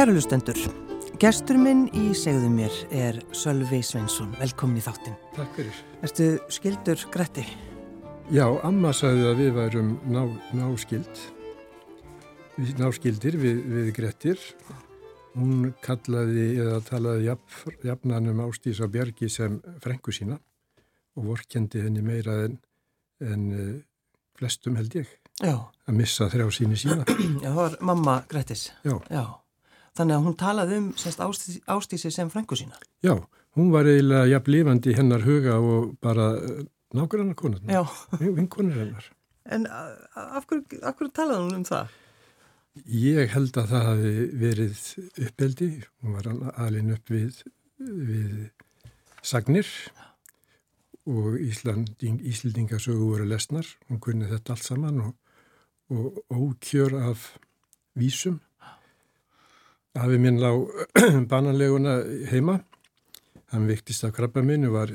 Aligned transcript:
Kærulustendur, 0.00 0.56
gestur 1.20 1.58
minn 1.60 1.82
í 1.92 2.14
segðu 2.16 2.46
mér 2.48 2.76
er 2.96 3.18
Sölvi 3.36 3.82
Svensson. 3.84 4.30
Velkomin 4.38 4.78
í 4.80 4.84
þáttin. 4.86 5.12
Takk 5.34 5.50
fyrir. 5.58 5.80
Erstu 6.00 6.28
skildur 6.48 7.02
Gretti? 7.12 7.42
Já, 8.32 8.46
amma 8.64 8.94
sagði 8.96 9.26
að 9.28 9.42
við 9.42 9.50
værum 9.58 9.90
ná, 10.08 10.22
náskild, 10.56 11.20
við, 12.54 12.70
náskildir 12.80 13.36
við, 13.42 13.60
við 13.74 13.90
Grettir. 13.98 14.46
Hún 15.34 15.74
kallaði 15.84 16.46
eða 16.62 16.80
talaði 16.88 17.28
jafn, 17.28 17.76
jafnanum 17.90 18.40
Ástís 18.46 18.80
á 18.80 18.88
Björgi 18.88 19.28
sem 19.28 19.60
frengu 19.84 20.16
sína 20.16 20.40
og 21.20 21.28
vorkendi 21.28 21.84
henni 21.84 22.00
meira 22.00 22.38
en, 22.46 22.56
en 23.20 23.46
uh, 23.52 23.68
flestum 24.40 24.80
held 24.80 24.96
ég. 25.02 25.12
Já. 25.44 25.58
Að 25.60 26.00
missa 26.00 26.32
þrjá 26.32 26.48
síni 26.56 26.80
sína. 26.86 27.04
Já, 27.44 27.50
það 27.52 27.62
var 27.66 27.78
mamma 27.92 28.18
Grettis. 28.32 28.70
Já. 28.80 28.96
Já. 29.12 29.24
Þannig 30.00 30.16
að 30.16 30.26
hún 30.26 30.36
talaði 30.40 30.76
um 30.80 30.90
semst 30.96 31.20
Ástís, 31.20 31.56
Ástísi 31.68 32.10
sem 32.14 32.30
frengu 32.32 32.56
sína. 32.56 32.78
Já, 33.04 33.18
hún 33.58 33.68
var 33.74 33.88
eiginlega 33.90 34.30
jafn 34.30 34.54
lifandi 34.54 34.94
hennar 34.96 35.26
huga 35.26 35.58
og 35.60 35.90
bara 36.00 36.30
uh, 36.40 36.62
nákvæmlega 36.96 37.36
konar. 37.36 37.60
Já. 37.68 37.82
Vinkonir 38.38 38.78
hennar. 38.80 39.10
En 39.44 39.66
af 39.68 40.46
hverju, 40.48 40.80
af 40.80 40.96
hverju 40.96 41.12
talaði 41.12 41.44
hún 41.44 41.60
um 41.60 41.66
það? 41.68 41.92
Ég 42.86 43.32
held 43.34 43.56
að 43.60 43.72
það 43.74 43.86
hafi 43.90 44.12
verið 44.40 44.82
uppeldi, 45.26 45.70
hún 46.00 46.16
var 46.16 46.28
alin 46.64 46.92
upp 46.94 47.10
við, 47.12 47.42
við 47.76 48.36
sagnir 49.26 49.68
og 51.10 51.40
Íslanding, 51.42 52.20
Íslendingasögu 52.30 53.08
voru 53.10 53.26
lesnar, 53.28 53.66
hún 53.90 54.00
kunni 54.00 54.30
þetta 54.30 54.54
allt 54.54 54.64
saman 54.64 55.02
og, 55.08 55.16
og 55.90 56.22
ókjör 56.30 56.94
af 57.10 57.34
vísum. 57.98 58.38
Afi 59.98 60.18
minn 60.22 60.38
lá 60.38 60.52
bananleguna 61.30 61.96
heima, 62.30 62.60
hann 63.50 63.66
viktist 63.66 64.04
af 64.06 64.14
krabba 64.14 64.42
minni, 64.46 64.70
var 64.70 64.92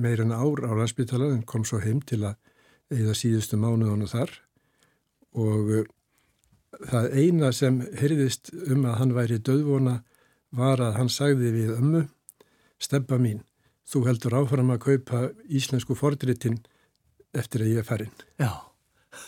meira 0.00 0.24
en 0.24 0.32
ár 0.32 0.64
á 0.64 0.72
landsbytala 0.72 1.34
en 1.34 1.42
kom 1.44 1.66
svo 1.68 1.82
heim 1.84 2.00
til 2.00 2.22
að 2.24 2.38
eða 2.96 3.16
síðustu 3.18 3.58
mánuðinu 3.60 4.06
þar 4.08 4.32
og 5.36 5.72
uh, 5.74 5.88
það 6.86 7.08
eina 7.18 7.50
sem 7.52 7.80
heyrðist 7.98 8.52
um 8.70 8.86
að 8.86 8.98
hann 9.00 9.14
væri 9.16 9.40
döðvona 9.42 9.98
var 10.56 10.80
að 10.80 10.96
hann 11.00 11.10
sagði 11.12 11.50
við 11.52 11.74
ömmu, 11.76 12.06
steppa 12.80 13.18
mín, 13.20 13.42
þú 13.84 14.06
heldur 14.06 14.38
áfram 14.40 14.72
að 14.72 14.84
kaupa 14.86 15.22
íslensku 15.48 15.96
fordritin 15.98 16.62
eftir 17.36 17.66
að 17.66 17.74
ég 17.74 17.82
er 17.82 17.88
farin. 17.88 18.16
Já. 18.40 18.52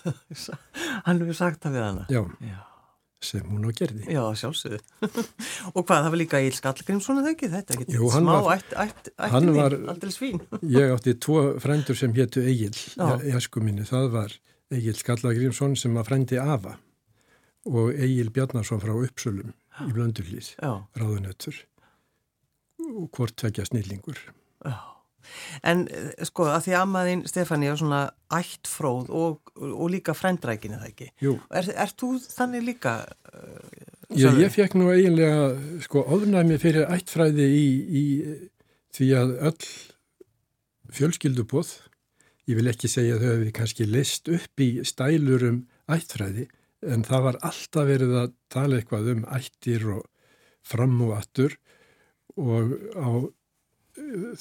hann 1.06 1.20
hefur 1.20 1.36
sagt 1.36 1.64
það 1.64 1.76
við 1.76 1.86
hana. 1.88 2.08
Já, 2.08 2.22
Já. 2.40 2.67
Sem 3.20 3.42
hún 3.50 3.64
á 3.66 3.70
gerði. 3.74 4.04
Já, 4.14 4.22
sjálfsögðu. 4.38 4.78
og 5.76 5.80
hvað, 5.82 6.02
það 6.04 6.10
var 6.14 6.18
líka 6.20 6.40
Íl 6.46 6.52
Skallgrímsson 6.54 7.18
eða 7.22 7.32
ekki? 7.34 7.48
Þetta 7.54 7.74
ekki 7.78 7.96
Jú, 7.96 8.10
hann 8.14 8.26
smá 8.28 8.34
var- 8.46 8.58
ætt, 8.60 8.74
ætt, 8.84 9.10
ættinni, 9.28 9.54
var- 9.56 9.78
aldrei 9.94 10.12
svín. 10.14 10.42
Ég 10.78 10.92
átti 10.94 11.14
tvo 11.18 11.40
frændur 11.62 11.98
sem 11.98 12.14
hétu 12.14 12.44
Egil 12.46 12.74
í 12.78 13.32
æsku 13.34 13.62
minni. 13.64 13.86
Það 13.88 14.10
var 14.14 14.36
Egil 14.70 14.94
Skallagrímsson 15.00 15.74
sem 15.80 15.94
var 15.98 16.06
frændi 16.06 16.38
Ava 16.38 16.76
og 17.68 17.90
Egil 17.96 18.30
Bjarnarsson 18.32 18.80
frá 18.80 18.94
Uppsölum 18.94 19.50
í 19.84 19.90
Blöndurlýð, 19.94 20.54
Já, 20.62 20.72
ráðunötur 20.98 21.58
og 22.88 23.10
hvort 23.14 23.34
tvekja 23.38 23.66
snillingur. 23.68 24.16
já. 24.64 24.76
En 25.66 25.84
eh, 25.90 26.10
sko, 26.28 26.48
að 26.52 26.68
því 26.68 26.76
ammaðinn 26.80 27.24
Stefani 27.30 27.70
er 27.70 27.78
svona 27.80 28.02
ættfróð 28.34 29.12
og, 29.14 29.52
og 29.58 29.86
líka 29.92 30.14
frendrækin 30.16 30.76
eða 30.78 30.90
ekki. 30.90 31.10
Jú. 31.24 31.36
Er, 31.50 31.70
er 31.74 31.94
þú 31.98 32.14
þannig 32.24 32.66
líka? 32.72 32.98
Uh, 33.32 33.88
Já, 34.16 34.30
ég 34.40 34.52
fekk 34.54 34.78
nú 34.80 34.88
eiginlega 34.88 35.50
sko 35.84 36.00
ofnæmi 36.16 36.56
fyrir 36.60 36.88
ættfræði 36.88 37.48
í, 37.52 37.66
í 37.88 38.04
því 38.96 39.08
að 39.18 39.34
öll 39.50 39.68
fjölskyldubóð, 40.96 41.74
ég 42.48 42.56
vil 42.56 42.70
ekki 42.72 42.88
segja 42.88 43.18
þau 43.20 43.26
hefði 43.34 43.52
kannski 43.58 43.88
list 43.88 44.30
upp 44.32 44.64
í 44.64 44.70
stælur 44.88 45.44
um 45.50 45.58
ættfræði, 45.92 46.46
en 46.88 47.04
það 47.04 47.26
var 47.26 47.40
alltaf 47.44 47.88
verið 47.88 48.14
að 48.22 48.32
tala 48.52 48.78
eitthvað 48.78 49.12
um 49.12 49.26
ættir 49.36 49.84
og 49.92 50.06
fram 50.64 50.96
og 51.04 51.14
aftur 51.18 51.58
og 52.38 52.74
á 52.96 53.08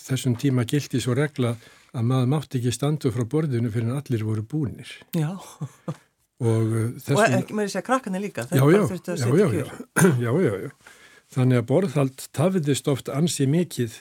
þessum 0.02 0.36
tíma 0.40 0.66
gildi 0.70 1.02
svo 1.04 1.16
regla 1.18 1.56
að 1.98 2.10
maður 2.10 2.30
mátti 2.34 2.60
ekki 2.60 2.74
standu 2.76 3.12
frá 3.14 3.26
borðinu 3.30 3.72
fyrir 3.74 3.90
en 3.90 3.98
allir 3.98 4.26
voru 4.28 4.44
búnir 4.48 4.92
já, 5.16 5.32
og 5.34 5.96
uh, 5.96 5.98
og 6.44 7.02
þessum... 7.04 7.38
ekki 7.40 7.58
með 7.58 7.70
þess 7.70 7.80
að 7.82 7.88
krakkanir 7.90 8.26
líka. 8.28 8.48
Já, 8.52 8.62
já, 8.62 8.68
bara 8.68 8.90
þurftu 8.92 9.16
að 9.16 9.42
já, 9.42 9.48
já, 9.58 9.66
já, 10.26 10.32
já, 10.46 10.54
já. 10.68 10.94
Þannig 11.38 11.60
að 11.60 11.66
borðhald 11.72 12.28
tafiðist 12.38 12.88
oft 12.92 13.10
ansi 13.12 13.48
mikið 13.52 13.98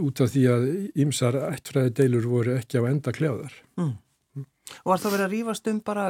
út 0.00 0.22
af 0.22 0.30
því 0.32 0.44
að 0.52 0.68
ymsar 1.02 1.36
ættfræði 1.48 1.96
deilur 1.98 2.28
voru 2.30 2.54
ekki 2.56 2.80
á 2.80 2.88
enda 2.88 3.12
kljáðar. 3.14 3.56
Og 3.80 4.92
var 4.92 5.00
það 5.02 5.14
verið 5.16 5.24
að 5.24 5.32
rífast 5.34 5.68
um 5.72 5.80
bara, 5.82 6.04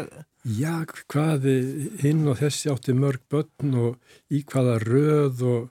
Já, 0.45 0.75
hvað 1.09 1.47
hinn 2.03 2.27
og 2.29 2.39
þessi 2.43 2.71
átti 2.73 2.95
mörg 2.97 3.23
börn 3.33 3.77
og 3.81 4.17
í 4.33 4.43
hvaða 4.49 4.77
röð 4.85 5.45
og 5.49 5.71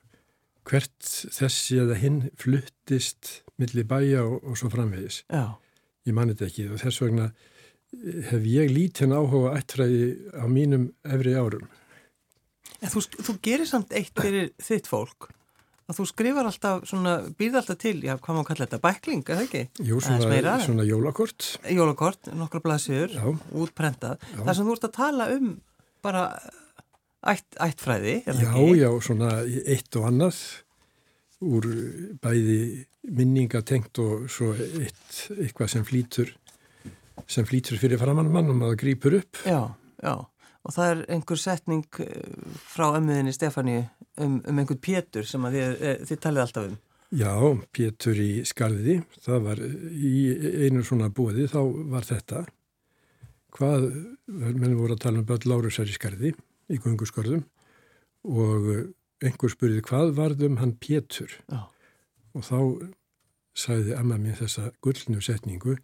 hvert 0.69 1.09
þessi 1.33 1.79
eða 1.83 1.97
hinn 1.99 2.19
fluttist 2.39 3.39
milli 3.59 3.83
bæja 3.87 4.21
og, 4.25 4.43
og 4.43 4.57
svo 4.59 4.69
framvegis. 4.73 5.23
já, 5.29 5.45
Ég 6.07 6.15
mani 6.15 6.33
þetta 6.33 6.47
ekki 6.49 6.67
og 6.73 6.79
þess 6.81 7.01
vegna 7.03 7.25
eh, 7.29 8.21
hef 8.31 8.45
ég 8.47 8.71
lítinn 8.73 9.11
áhuga 9.13 9.51
á 9.53 9.57
ættfræði 9.59 10.05
á 10.39 10.45
mínum 10.49 10.87
efri 11.03 11.33
árum. 11.35 11.67
en 12.79 12.89
þú, 12.93 13.03
þú 13.19 13.35
gerir 13.43 13.67
samt 13.67 13.91
eitt 13.93 14.15
fyrir 14.15 14.53
þitt 14.63 14.87
fólk. 14.87 15.27
Að 15.89 15.97
þú 15.97 16.05
skrifar 16.05 16.45
alltaf 16.45 16.83
svona, 16.85 17.15
býrð 17.33 17.55
alltaf 17.63 17.77
til, 17.81 17.95
já, 18.05 18.13
hvað 18.21 18.35
má 18.37 18.43
kalla 18.45 18.65
þetta, 18.67 18.79
bækling, 18.83 19.23
eða 19.25 19.45
ekki? 19.47 19.61
Jú, 19.87 19.97
svona, 20.05 20.53
svona 20.61 20.85
jólakort. 20.85 21.47
Jólakort, 21.65 22.29
nokkra 22.37 22.61
blaðsjöður, 22.61 23.15
Já. 23.17 23.23
útprentað. 23.57 24.21
Það 24.37 24.51
sem 24.59 24.67
þú 24.69 24.75
ert 24.77 24.85
að 24.85 24.93
tala 24.99 25.27
um 25.33 25.47
bara 26.05 26.23
ætt, 27.27 27.47
ættfræði, 27.59 28.15
Já, 28.25 28.33
ekki? 28.33 28.79
já, 28.79 28.89
svona 29.03 29.31
eitt 29.65 29.95
og 29.99 30.07
annað 30.09 30.39
úr 31.39 31.67
bæði 32.19 32.85
minningatengt 33.07 33.99
og 34.03 34.27
svo 34.31 34.51
eitt, 34.59 35.29
eitthvað 35.37 35.71
sem 35.75 35.85
flýtur 35.87 36.33
sem 37.29 37.45
flýtur 37.47 37.79
fyrir 37.79 37.99
framann 37.99 38.31
mann 38.31 38.49
og 38.51 38.57
maður 38.59 38.79
grýpur 38.83 39.17
upp. 39.19 39.39
Já, 39.45 39.75
já. 40.03 40.13
Og 40.67 40.75
það 40.75 40.91
er 40.91 41.01
einhver 41.15 41.39
setning 41.39 41.85
eh, 42.03 42.53
frá 42.67 42.89
ömmuðinni 42.97 43.31
Stefáníu 43.33 43.85
um, 44.19 44.39
um 44.43 44.59
einhvern 44.59 44.79
Pétur 44.83 45.27
sem 45.27 45.43
þið, 45.47 45.75
eh, 45.79 46.01
þið 46.09 46.21
talið 46.25 46.43
alltaf 46.43 46.67
um. 46.67 46.77
Já, 47.15 47.31
Pétur 47.73 48.19
í 48.21 48.29
skarði, 48.45 48.99
það 49.23 49.45
var 49.47 49.61
í 49.63 50.13
einu 50.67 50.83
svona 50.85 51.07
búði, 51.09 51.47
þá 51.49 51.61
var 51.89 52.05
þetta. 52.05 52.43
Hvað, 53.55 53.87
menn 54.27 54.77
voru 54.77 54.93
að 54.93 55.01
tala 55.07 55.23
um 55.23 55.25
börn 55.25 55.47
Lárusar 55.49 55.89
í 55.89 55.95
skarði, 55.95 56.35
í 56.69 56.77
gunguskorðum 56.83 57.43
og 58.29 58.69
einhver 59.25 59.51
spurði 59.51 59.83
hvað 59.85 60.13
varðum 60.19 60.59
hann 60.61 60.75
Pétur? 60.79 61.33
Já. 61.49 61.65
Og 62.37 62.45
þá 62.45 62.57
sagði 63.57 63.95
amma 63.97 64.19
mín 64.21 64.37
þessa 64.37 64.69
gullnu 64.85 65.21
setningu, 65.23 65.75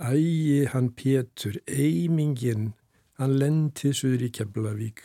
ægi 0.00 0.66
hann 0.72 0.90
Pétur, 0.96 1.60
eimingin, 1.68 2.72
hann 3.20 3.36
lendið 3.38 3.96
suður 4.00 4.26
í 4.26 4.30
Keflavík. 4.34 5.02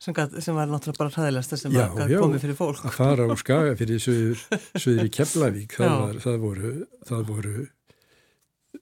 Sem, 0.00 0.16
sem 0.40 0.56
var 0.56 0.68
náttúrulega 0.70 0.96
bara 1.02 1.12
hræðilegsta 1.12 1.58
sem 1.60 1.74
Já, 1.76 1.84
já. 2.08 2.16
komið 2.22 2.44
fyrir 2.46 2.56
fólk. 2.56 2.80
Að 2.88 2.94
fara 2.96 3.26
á 3.28 3.36
skaga 3.36 3.74
fyrir 3.76 4.00
suður, 4.00 4.44
suður 4.80 5.06
í 5.06 5.12
Keflavík, 5.12 5.76
það, 5.76 5.90
Já. 5.90 5.98
var, 6.00 6.20
það, 6.24 6.38
voru, 6.44 6.70
það 7.10 7.26
voru 7.28 7.54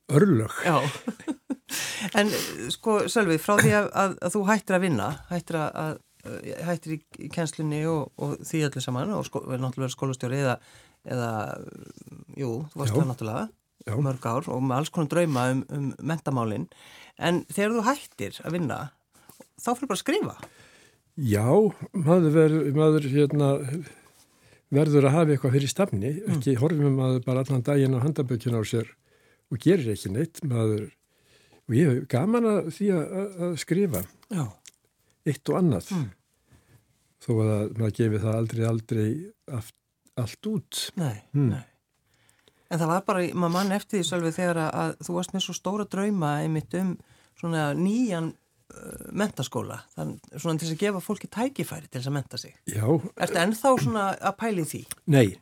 örlög. 0.08 0.52
Já, 0.64 0.80
en 2.14 2.26
eh, 2.32 2.68
sko 2.72 3.00
Sölvi, 3.10 3.38
frá 3.42 3.56
því 3.60 3.72
að, 3.76 3.88
að, 4.02 4.18
að 4.24 4.34
þú 4.34 4.42
hættir 4.48 4.78
að 4.78 4.84
vinna, 4.86 5.08
hættir, 5.28 5.58
að, 5.60 5.78
að, 5.82 6.50
hættir 6.68 6.96
í, 6.96 7.30
kennslunni 7.34 7.82
og, 7.90 8.12
og 8.16 8.36
því 8.48 8.64
öllu 8.68 8.84
saman 8.84 9.14
og 9.16 9.26
sko, 9.28 9.44
náttúrulega 9.50 9.94
skólastjóri 9.94 10.42
eða, 10.44 10.58
eða, 11.08 11.32
jú, 12.38 12.52
þú 12.72 12.82
varst 12.82 12.96
það 12.96 13.10
náttúrulega 13.12 13.48
Já. 13.88 13.94
mörg 14.04 14.28
ár 14.28 14.48
og 14.52 14.64
með 14.64 14.80
alls 14.80 14.92
konar 14.92 15.12
drauma 15.12 15.44
um, 15.54 15.60
um 15.72 15.90
mentamálin, 16.10 16.68
en 17.18 17.44
þegar 17.52 17.76
þú 17.76 17.84
hættir 17.86 18.40
að 18.44 18.56
vinna, 18.58 18.80
þá 19.60 19.70
fyrir 19.70 19.90
bara 19.90 19.98
að 19.98 20.02
skrifa. 20.02 20.36
Já, 21.18 21.46
maður, 21.96 22.30
ver, 22.34 22.56
maður 22.76 23.08
hérna, 23.10 23.48
verður 24.74 25.08
að 25.08 25.16
hafa 25.16 25.34
eitthvað 25.34 25.56
fyrir 25.56 25.72
stafni, 25.72 26.12
ekki 26.30 26.58
horfum 26.60 26.98
maður 27.00 27.24
bara 27.26 27.42
allan 27.42 27.64
daginn 27.66 27.96
á 27.96 28.04
handabökjun 28.04 28.58
á 28.58 28.62
sér 28.62 28.92
og 29.52 29.58
gerir 29.64 29.92
ekki 29.94 30.10
neitt, 30.12 30.40
maður, 30.44 30.90
og 31.68 31.74
ég 31.76 31.88
hef 31.92 32.08
gaman 32.12 32.44
að 32.48 32.70
því 32.76 32.88
að, 32.96 33.16
að- 33.48 33.58
skrifa 33.62 34.02
Já. 34.30 34.44
eitt 35.26 35.48
og 35.52 35.58
annað, 35.62 35.90
Mm. 35.92 36.10
þó 37.24 37.30
að 37.42 37.72
maður 37.78 37.96
gefi 37.98 38.20
það 38.22 38.34
aldrei, 38.40 38.64
aldrei 38.68 39.08
aft, 39.58 39.74
allt 40.16 40.46
út. 40.46 40.90
Nei, 40.96 41.22
Hmm. 41.32 41.48
nei. 41.50 41.64
En 42.70 42.78
það 42.78 42.86
var 42.86 43.00
bara, 43.06 43.20
maður 43.32 43.52
mann 43.52 43.72
eftir 43.72 44.00
því 44.00 44.04
Sölvi 44.10 44.32
þegar 44.36 44.56
að, 44.56 44.74
að 44.74 44.96
þú 45.06 45.14
varst 45.16 45.32
með 45.32 45.42
svo 45.46 45.54
stóra 45.56 45.86
drauma 45.88 46.34
einmitt 46.42 46.74
um 46.74 46.98
svona 47.40 47.72
nýjan 47.74 48.34
uh, 48.68 49.08
mentaskóla, 49.16 49.78
þannig 49.96 50.20
svona 50.36 50.58
til 50.60 50.68
að 50.74 50.78
gefa 50.82 51.00
fólki 51.00 51.28
tækifæri 51.32 51.88
til 51.88 52.00
þess 52.02 52.10
að 52.10 52.12
menta 52.18 52.36
sig. 52.38 52.54
Já. 52.68 52.84
Ertu 53.16 53.38
ennþá 53.40 53.70
svona 53.80 54.02
að 54.20 54.36
pæli 54.36 54.64
því? 54.68 54.82
Nei, 55.06 55.36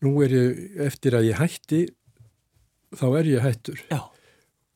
nú 0.00 0.14
er 0.24 0.28
ég, 0.32 0.62
eftir 0.86 1.12
að 1.18 1.28
ég 1.28 1.36
hætti, 1.36 1.82
þá 2.98 3.06
er 3.20 3.30
ég 3.30 3.44
hættur. 3.44 3.82
Já. 3.90 4.00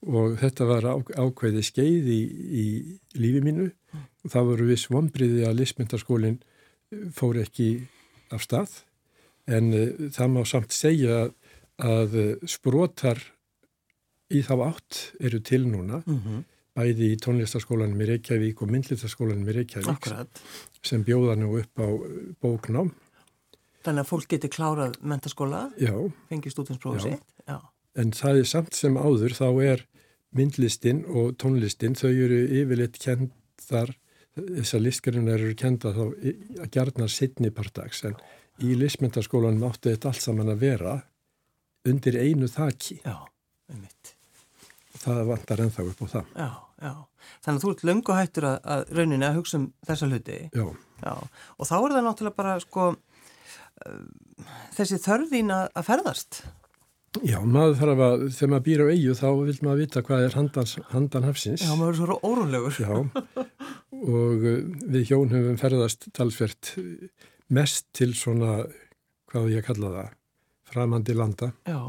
Og 0.07 0.37
þetta 0.41 0.67
var 0.69 0.87
á, 0.87 0.95
ákveði 0.97 1.63
skeið 1.67 2.11
í, 2.13 2.21
í 2.63 2.67
lífi 3.19 3.43
mínu. 3.45 3.71
Mm. 3.93 4.09
Það 4.33 4.51
voru 4.51 4.69
viss 4.71 4.91
vonbriði 4.93 5.47
að 5.49 5.63
listmyndaskólinn 5.63 6.41
fór 7.17 7.41
ekki 7.43 7.71
af 8.35 8.45
stað, 8.45 8.75
en 9.51 9.73
uh, 9.75 10.11
það 10.15 10.35
má 10.35 10.43
samt 10.49 10.75
segja 10.75 11.25
að, 11.25 11.33
að 11.87 12.21
sprotar 12.51 13.23
í 14.31 14.43
þá 14.47 14.55
átt 14.73 15.01
eru 15.23 15.41
til 15.45 15.65
núna. 15.67 16.03
Mm 16.05 16.21
-hmm 16.21 16.45
bæði 16.77 17.13
í 17.15 17.19
tónlistaskólanum 17.23 18.03
í 18.05 18.09
Reykjavík 18.11 18.63
og 18.65 18.73
myndlistaskólanum 18.75 19.49
í 19.49 19.57
Reykjavík 19.57 19.91
Akkurat. 19.95 20.43
sem 20.85 21.05
bjóða 21.07 21.37
nú 21.41 21.55
upp 21.61 21.81
á 21.81 21.89
uh, 21.89 22.07
bóknám. 22.43 22.93
Þannig 23.87 24.03
að 24.03 24.11
fólk 24.11 24.29
getur 24.35 24.53
klárað 24.53 24.99
mentaskóla, 25.07 25.67
fengið 26.29 26.57
stúdinsprófið 26.57 27.05
sitt. 27.07 27.36
En 27.97 28.13
það 28.17 28.43
er 28.43 28.49
samt 28.51 28.77
sem 28.77 28.97
áður, 28.97 29.37
þá 29.37 29.49
er 29.65 29.85
myndlistin 30.37 31.05
og 31.09 31.37
tónlistin, 31.41 31.97
þau 31.97 32.11
eru 32.11 32.43
yfirleitt 32.61 32.99
kendar, 33.01 33.95
þessar 34.37 34.85
listgrinnar 34.85 35.41
eru 35.41 35.57
kenda 35.57 35.95
þá 35.97 36.03
að 36.05 36.69
gerna 36.75 37.09
sittni 37.09 37.53
partags, 37.55 38.03
en 38.05 38.19
í 38.61 38.77
listmyndaskólanum 38.77 39.65
áttu 39.71 39.93
þetta 39.93 40.13
allt 40.13 40.25
saman 40.25 40.53
að 40.53 40.63
vera 40.67 40.99
undir 41.89 42.21
einu 42.21 42.51
þakki. 42.53 43.01
Já, 43.07 43.17
einmitt. 43.73 44.13
Það 44.97 45.27
vantar 45.31 45.63
ennþá 45.65 45.89
upp 45.91 46.01
á 46.05 46.07
það. 46.19 46.33
Já. 46.37 46.51
Já, 46.77 46.93
þannig 47.41 47.57
að 47.57 47.63
þú 47.63 47.71
ert 47.73 47.83
löngu 47.89 48.15
hættur 48.17 48.47
að, 48.51 48.57
að 48.69 48.83
rauninni 48.99 49.25
að 49.25 49.39
hugsa 49.39 49.57
um 49.57 49.67
þessa 49.89 50.09
hluti. 50.11 50.35
Já. 50.53 50.67
Já, 51.01 51.13
og 51.57 51.69
þá 51.69 51.77
er 51.79 51.95
það 51.95 52.05
náttúrulega 52.05 52.37
bara 52.37 52.57
sko 52.61 52.89
þessi 54.77 54.99
þörðin 55.05 55.55
að, 55.57 55.71
að 55.73 55.87
ferðast. 55.89 56.41
Já, 57.25 57.39
maður 57.41 57.77
þarf 57.81 58.03
að, 58.07 58.25
þegar 58.37 58.51
maður 58.53 58.65
býr 58.67 58.83
á 58.83 58.87
eigu 58.93 59.15
þá 59.17 59.27
vil 59.39 59.57
maður 59.65 59.83
vita 59.83 60.03
hvað 60.07 60.25
er 60.27 60.37
handans, 60.37 60.73
handan 60.91 61.27
hafsins. 61.29 61.65
Já, 61.65 61.73
maður 61.79 61.93
er 61.93 61.99
svo 62.01 62.17
órólegur. 62.27 62.81
Já, 62.83 62.93
og 64.17 64.47
uh, 64.51 64.59
við 64.95 65.13
hjón 65.13 65.33
höfum 65.33 65.61
ferðast 65.61 66.09
talsvert 66.17 66.73
mest 67.55 67.87
til 67.97 68.11
svona, 68.19 68.59
hvað 69.31 69.53
ég 69.55 69.67
kalla 69.67 69.93
það, 69.95 70.11
framandi 70.73 71.17
landa. 71.17 71.53
Já. 71.69 71.81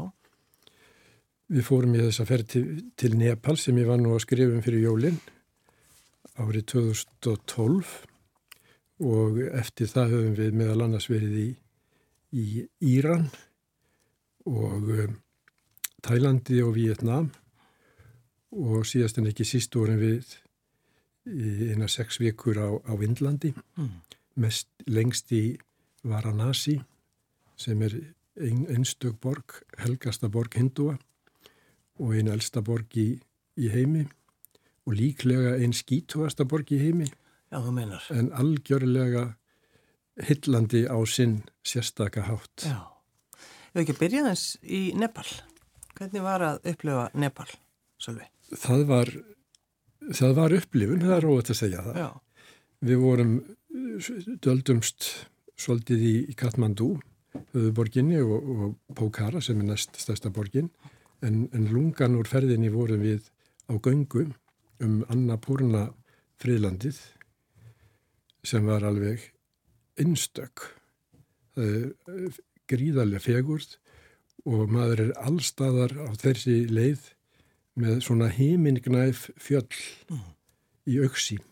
Við 1.48 1.64
fórum 1.64 1.96
í 1.96 2.04
þess 2.04 2.22
að 2.22 2.30
ferð 2.30 2.52
til, 2.52 2.64
til 3.00 3.12
Nepal 3.16 3.56
sem 3.58 3.76
ég 3.80 3.88
var 3.88 4.00
nú 4.00 4.14
að 4.14 4.24
skrifum 4.26 4.62
fyrir 4.64 4.84
jólinn 4.84 5.20
árið 6.38 6.68
2012 6.70 7.92
og 9.08 9.38
eftir 9.58 9.90
það 9.90 10.14
höfum 10.14 10.36
við 10.38 10.56
meðal 10.60 10.84
annars 10.84 11.08
verið 11.10 11.38
í, 11.40 11.48
í 12.36 12.46
Íran 12.94 13.26
og 13.26 13.47
um, 14.48 15.16
Tælandi 16.02 16.62
og 16.62 16.74
Vietnam 16.76 17.30
og 18.52 18.86
síðast 18.88 19.18
en 19.20 19.28
ekki 19.28 19.44
síst 19.44 19.74
vorum 19.76 19.98
við 20.00 20.36
í 21.28 21.72
eina 21.72 21.88
sex 21.90 22.20
vikur 22.22 22.56
á, 22.56 22.68
á 22.88 22.92
Vindlandi, 22.96 23.52
mm. 23.52 23.90
mest 24.40 24.70
lengst 24.88 25.32
í 25.36 25.58
Varanasi 26.08 26.78
sem 27.58 27.82
er 27.84 27.96
ein, 28.40 28.64
einstök 28.70 29.18
borg, 29.20 29.58
helgasta 29.82 30.30
borg 30.32 30.54
hindúa 30.56 30.96
og 31.98 32.14
einu 32.14 32.32
elsta 32.32 32.62
borg 32.64 32.94
í, 32.96 33.10
í 33.58 33.68
heimi 33.72 34.06
og 34.88 34.94
líklega 34.96 35.56
einn 35.58 35.74
skítúasta 35.76 36.46
borg 36.48 36.70
í 36.72 36.78
heimi. 36.80 37.08
Já. 37.52 37.58
En 38.12 38.30
algjörlega 38.36 39.24
hillandi 40.28 40.86
á 40.88 40.96
sinn 41.08 41.42
sérstaka 41.64 42.24
hátt. 42.28 42.64
Já. 42.64 42.97
Hefur 43.78 43.92
ekki 43.92 44.00
byrjað 44.00 44.24
eins 44.26 44.44
í 44.66 44.78
Nepal? 44.98 45.28
Hvernig 45.94 46.22
var 46.24 46.42
að 46.42 46.64
upplifa 46.66 47.02
Nepal, 47.14 47.44
Sölvi? 48.02 48.24
Það 48.58 48.80
var, 48.88 49.10
það 50.18 50.32
var 50.34 50.54
upplifun, 50.56 51.04
það 51.04 51.14
er 51.14 51.22
róið 51.22 51.52
að 51.54 51.58
segja 51.60 51.84
það. 51.84 52.00
Já. 52.02 52.08
Við 52.88 52.98
vorum 53.04 53.36
döldumst 54.42 55.06
svolítið 55.62 56.02
í 56.08 56.34
Katmandú, 56.42 56.88
höfuborginni 57.52 58.18
og, 58.24 58.50
og 58.50 58.98
Pókara 58.98 59.44
sem 59.46 59.62
er 59.62 59.70
næst 59.70 59.94
stærsta 60.02 60.34
borginn 60.34 60.72
en, 61.22 61.44
en 61.54 61.70
lungan 61.70 62.18
úr 62.18 62.26
ferðinni 62.26 62.74
vorum 62.74 63.06
við 63.06 63.30
á 63.70 63.78
göngu 63.78 64.26
um 64.82 65.04
Annapurna 65.06 65.84
friðlandið 66.42 66.98
sem 68.42 68.66
var 68.66 68.90
alveg 68.90 69.30
innstök 70.02 70.66
gríðarlega 72.70 73.24
fegurð 73.24 73.76
og 74.48 74.70
maður 74.72 75.08
er 75.08 75.14
allstaðar 75.28 75.94
á 75.98 76.10
þessi 76.20 76.60
leið 76.70 77.12
með 77.78 78.02
svona 78.06 78.30
heimingnæf 78.34 79.28
fjöll 79.38 79.68
mm. 80.10 80.26
í 80.90 80.98
auksín 81.04 81.44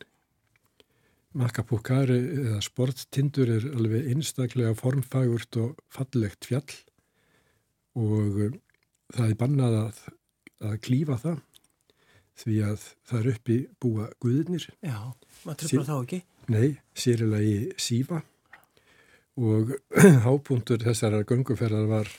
Makapukari 1.36 2.16
eða 2.16 2.62
sporttindur 2.64 3.50
er 3.58 3.64
alveg 3.76 4.06
einstaklega 4.08 4.72
formfagurt 4.78 5.58
og 5.60 5.82
fallegt 5.92 6.48
fjall 6.48 6.78
og 8.00 8.38
það 9.12 9.26
er 9.26 9.36
bannað 9.42 9.76
að, 9.82 9.98
að 10.70 10.78
klífa 10.86 11.18
það 11.20 11.42
því 12.40 12.56
að 12.70 12.86
það 13.08 13.18
er 13.20 13.28
uppi 13.32 13.58
búa 13.80 14.06
guðinir. 14.20 14.64
Já, 14.84 14.96
maður 15.44 15.60
tröfla 15.62 15.84
þá 15.88 15.94
ekki? 15.98 16.22
Nei, 16.52 16.66
sérilega 16.96 17.44
í 17.44 17.54
sífa 17.80 18.22
og 19.36 19.72
hápunktur 20.26 20.82
þessara 20.82 21.22
gönguferðar 21.28 21.88
var, 21.90 22.10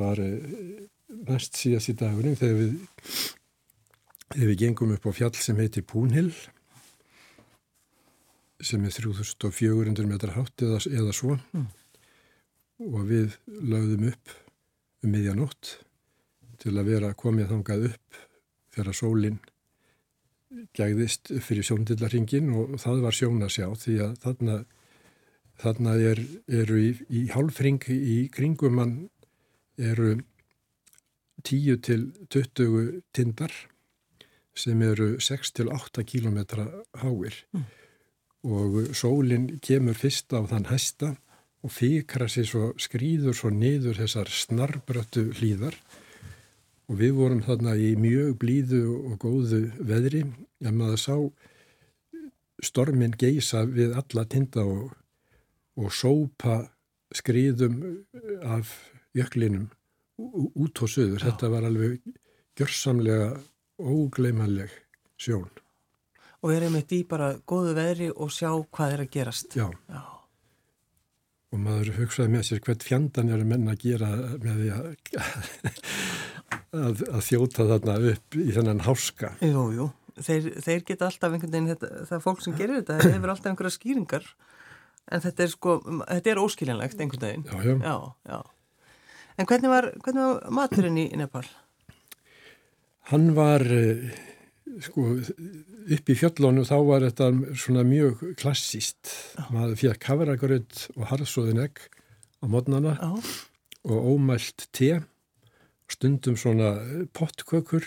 var 0.00 0.20
eh, 0.22 0.86
næst 1.28 1.58
síðast 1.60 1.92
í 1.92 1.96
dagunum 2.00 2.38
þegar 2.38 2.58
við, 2.60 2.74
þegar 4.30 4.50
við 4.52 4.58
gengum 4.64 4.94
upp 4.96 5.08
á 5.08 5.12
fjall 5.16 5.34
sem 5.40 5.60
heitir 5.60 5.86
Púnhill 5.88 6.32
sem 8.60 8.82
er 8.84 8.92
3400 8.92 10.08
metrar 10.08 10.36
hátt 10.36 10.64
eða, 10.64 10.80
eða 10.84 11.14
svo 11.16 11.38
mm. 11.38 11.68
og 12.90 13.06
við 13.08 13.38
lögðum 13.48 14.10
upp 14.12 14.34
um 15.00 15.14
miðjanótt 15.14 15.78
til 16.60 16.74
að 16.76 16.90
vera 16.92 17.14
komið 17.16 17.54
þangað 17.54 17.86
upp 17.94 18.20
þegar 18.74 18.96
sólinn 18.96 19.40
gæðist 20.76 21.30
fyrir 21.44 21.66
sjóndillarringin 21.66 22.50
og 22.52 22.76
það 22.82 23.04
var 23.06 23.16
sjón 23.16 23.44
að 23.46 23.54
sjá 23.54 23.66
því 23.78 23.96
að 24.04 24.14
þarna, 24.24 24.56
þarna 25.60 25.96
er, 26.12 26.20
eru 26.48 26.78
í, 26.80 26.90
í 27.08 27.26
hálfring 27.34 27.82
í 27.92 28.28
kringum 28.32 28.78
mann 28.78 28.94
eru 29.80 30.16
10 31.44 31.80
til 31.84 32.06
20 32.28 33.02
tindar 33.16 33.52
sem 34.56 34.82
eru 34.82 35.14
6 35.20 35.54
til 35.56 35.70
8 35.72 36.04
kílometra 36.04 36.66
háir 37.00 37.36
mm. 37.52 37.64
og 38.50 38.78
sólinn 38.96 39.48
kemur 39.64 39.96
fyrst 39.96 40.32
á 40.36 40.44
þann 40.50 40.68
hæsta 40.68 41.14
og 41.60 41.72
fikra 41.72 42.28
sér 42.28 42.48
svo, 42.48 42.70
skrýður 42.80 43.36
svo 43.36 43.50
niður 43.52 44.00
þessar 44.00 44.30
snarbröttu 44.32 45.28
hlýðar 45.38 45.76
og 46.90 46.98
við 46.98 47.14
vorum 47.16 47.42
þarna 47.46 47.76
í 47.78 47.94
mjög 48.00 48.36
blíðu 48.42 48.82
og 49.12 49.18
góðu 49.22 49.62
veðri 49.78 50.24
en 50.24 50.76
maður 50.76 51.02
sá 51.04 51.16
stormin 52.64 53.14
geisa 53.16 53.62
við 53.64 53.94
alla 53.96 54.26
tinda 54.28 54.64
og, 54.66 54.90
og 55.80 55.94
sópa 55.96 56.60
skrýðum 57.16 57.80
af 58.46 58.76
jöklinum 59.16 59.70
út 60.20 60.84
á 60.84 60.86
söður. 60.86 61.18
Já. 61.18 61.30
Þetta 61.30 61.50
var 61.54 61.66
alveg 61.66 61.98
gjörsamlega 62.60 63.32
ógleimanleg 63.80 64.72
sjón. 65.20 65.50
Og 66.40 66.54
erum 66.54 66.78
eitt 66.78 66.92
í 66.96 67.02
bara 67.08 67.34
góðu 67.48 67.74
veðri 67.76 68.08
og 68.12 68.32
sjá 68.32 68.52
hvað 68.52 68.96
er 68.96 69.04
að 69.04 69.12
gerast. 69.16 69.56
Já. 69.56 69.68
Já 69.88 70.02
og 71.50 71.62
maður 71.64 71.94
hugsaði 71.98 72.32
með 72.34 72.44
sér 72.46 72.60
hvert 72.66 72.84
fjandan 72.86 73.30
eru 73.34 73.46
menna 73.48 73.74
að 73.74 73.84
gera 73.84 74.10
með 74.42 74.60
því 74.60 74.68
að, 74.74 74.84
að, 76.80 77.02
að 77.10 77.24
þjóta 77.26 77.66
þarna 77.72 77.96
upp 78.12 78.38
í 78.38 78.46
þennan 78.54 78.84
háska. 78.86 79.32
Jú, 79.42 79.64
jú, 79.74 79.88
þeir, 80.20 80.46
þeir 80.66 80.84
geta 80.92 81.08
alltaf 81.08 81.34
einhvern 81.34 81.56
veginn, 81.56 81.72
þetta, 81.72 81.90
það 82.06 82.16
er 82.18 82.24
fólk 82.26 82.44
sem 82.44 82.56
gerir 82.58 82.80
þetta, 82.80 82.98
þeir 83.02 83.16
hefur 83.16 83.34
alltaf 83.34 83.50
einhverja 83.52 83.76
skýringar 83.76 84.30
en 85.10 85.24
þetta 85.24 85.46
er 85.46 85.52
sko, 85.52 85.76
þetta 86.06 86.32
er 86.32 86.42
óskiljanlegt 86.42 87.02
einhvern 87.02 87.26
veginn. 87.26 87.46
Já, 87.50 87.62
já. 87.64 87.76
já, 87.84 88.34
já. 88.34 88.40
En 89.40 89.48
hvernig 89.48 89.72
var, 89.72 89.92
hvernig 90.04 90.26
var 90.26 90.50
maturinn 90.52 90.98
í 91.00 91.06
Nepal? 91.16 91.46
Hann 93.10 93.32
var 93.34 93.64
sko 94.84 95.06
upp 95.90 96.10
í 96.12 96.16
fjöllónu 96.16 96.64
þá 96.68 96.76
var 96.86 97.04
þetta 97.08 97.30
svona 97.58 97.82
mjög 97.86 98.22
klassíst 98.38 99.14
maður 99.50 99.78
fyrir 99.80 100.00
kaveragröð 100.02 100.84
og 100.96 101.08
harðsóðin 101.10 101.62
egg 101.64 101.80
á 102.40 102.44
modnana 102.50 102.94
Já. 103.00 103.10
og 103.90 104.10
ómælt 104.14 104.68
te 104.76 105.00
stundum 105.90 106.38
svona 106.38 106.76
pottkökur 107.16 107.86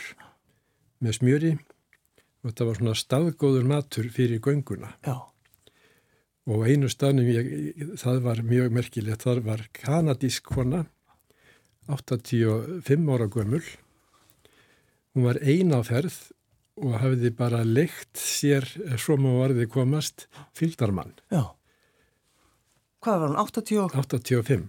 með 1.04 1.20
smjöri 1.20 1.54
og 1.56 2.52
þetta 2.52 2.68
var 2.68 2.82
svona 2.82 2.98
staðgóður 3.00 3.70
matur 3.70 4.10
fyrir 4.14 4.44
gönguna 4.44 4.96
Já. 5.06 5.16
Og 6.50 6.66
einu 6.68 6.90
staðnum 6.92 7.30
ég, 7.32 7.48
það 8.02 8.20
var 8.26 8.42
mjög 8.44 8.74
merkilegt, 8.76 9.24
það 9.24 9.44
var 9.48 9.64
kanadísk 9.78 10.44
kona 10.52 10.84
85 11.88 13.10
ára 13.12 13.28
gömul 13.32 13.64
hún 15.14 15.28
var 15.28 15.40
einaferð 15.44 16.16
og 16.84 16.96
hafði 17.04 17.30
bara 17.38 17.62
leikt 17.68 18.18
sér 18.18 18.66
svo 18.98 19.18
má 19.22 19.30
varði 19.38 19.68
komast 19.72 20.28
fylgdarmann 20.58 21.14
Já. 21.32 21.54
Hvað 23.04 23.20
var 23.20 23.30
hún? 23.34 23.40
80 23.44 23.82
og, 23.84 23.98
85 24.00 24.64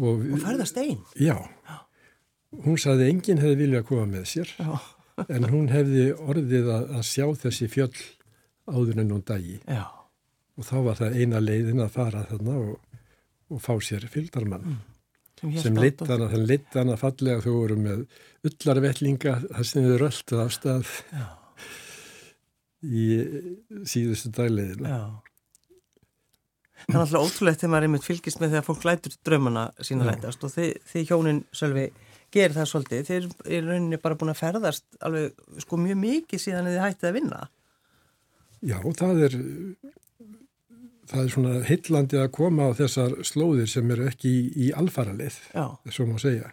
og, 0.00 0.24
og 0.24 0.40
ferðast 0.42 0.80
einn? 0.80 1.04
já, 1.20 1.36
hún 2.64 2.80
saði 2.80 3.10
enginn 3.12 3.40
hefði 3.42 3.60
viljað 3.64 3.86
koma 3.92 4.08
með 4.10 4.26
sér 4.32 4.52
Já. 4.58 4.74
en 5.28 5.48
hún 5.52 5.68
hefði 5.70 6.10
orðið 6.16 6.72
að, 6.72 6.90
að 6.98 7.06
sjá 7.12 7.26
þessi 7.44 7.68
fjöll 7.70 7.94
áður 8.70 9.02
en 9.04 9.14
hún 9.14 9.24
dagi 9.28 9.60
Já. 9.68 9.86
Og 10.60 10.68
þá 10.68 10.76
var 10.86 11.00
það 11.00 11.18
eina 11.20 11.42
leiðin 11.42 11.84
að 11.84 11.94
fara 11.96 12.24
þarna 12.28 12.56
og, 12.60 12.98
og 13.50 13.62
fá 13.64 13.72
sér 13.84 14.06
fylgdarmann 14.12 14.80
hélt 15.40 15.64
sem 15.64 15.78
leitt 15.80 16.02
hana, 16.04 16.28
þann 16.28 16.46
leitt 16.48 16.76
hana 16.76 16.98
fallega 17.00 17.40
þú 17.44 17.54
voru 17.56 17.78
með 17.80 18.04
ullarvellinga 18.48 19.38
það 19.46 19.66
sem 19.70 19.86
þið 19.86 19.96
röldu 20.02 20.42
af 20.42 20.52
stað 20.56 20.92
Já. 21.14 21.26
í 23.00 23.06
síðustu 23.88 24.32
dagleginu 24.36 24.88
Já. 24.90 25.02
Það 26.80 26.94
er 26.94 27.02
alltaf 27.04 27.26
ótrúlegt 27.26 27.60
þegar 27.60 27.72
maður 27.74 27.86
einmitt 27.88 28.06
fylgist 28.06 28.40
með 28.40 28.54
þegar 28.54 28.66
fólk 28.66 28.86
lætur 28.88 29.16
draumana 29.26 29.64
sína 29.84 30.06
Já. 30.06 30.10
lætast 30.10 30.46
og 30.46 30.54
þið, 30.54 30.70
þið 30.92 31.10
hjónin 31.10 31.42
Sölvi 31.52 31.86
gerir 32.34 32.54
það 32.56 32.68
svolítið. 32.70 33.08
Þið 33.08 33.16
eru 33.58 33.70
rauninni 33.70 33.98
bara 34.00 34.16
búin 34.18 34.32
að 34.32 34.40
ferðast 34.40 34.86
alveg 35.04 35.64
sko 35.64 35.78
mjög 35.80 35.98
mikið 36.00 36.42
síðan 36.44 36.70
þið 36.70 36.80
hættið 36.84 37.10
að 37.10 37.16
vinna. 37.18 37.40
Já, 38.60 38.76
það 39.00 39.22
er 39.26 39.36
það 41.10 41.22
er 41.24 41.34
svona 41.34 41.58
hillandi 41.66 42.20
að 42.20 42.32
koma 42.36 42.70
á 42.70 42.78
þessar 42.78 43.18
slóðir 43.26 43.68
sem 43.70 43.90
eru 43.90 44.08
ekki 44.10 44.30
í, 44.30 44.42
í 44.66 44.72
alfaraleið, 44.78 45.38
svo 45.90 46.06
má 46.08 46.16
segja 46.22 46.52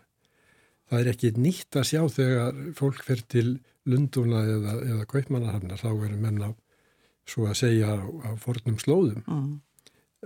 það 0.88 1.02
er 1.02 1.12
ekki 1.14 1.34
nýtt 1.38 1.78
að 1.80 1.90
sjá 1.92 2.02
þegar 2.12 2.62
fólk 2.78 3.04
fer 3.06 3.24
til 3.32 3.48
Lunduna 3.88 4.42
eða, 4.44 4.74
eða 4.84 5.06
Kaupmannahafnar, 5.12 5.80
þá 5.80 5.92
eru 5.92 6.18
menn 6.20 6.42
á 6.44 6.52
svo 7.28 7.48
að 7.48 7.60
segja 7.62 7.94
á, 7.96 8.32
fornum 8.40 8.80
slóðum 8.82 9.24
Mm. 9.28 9.56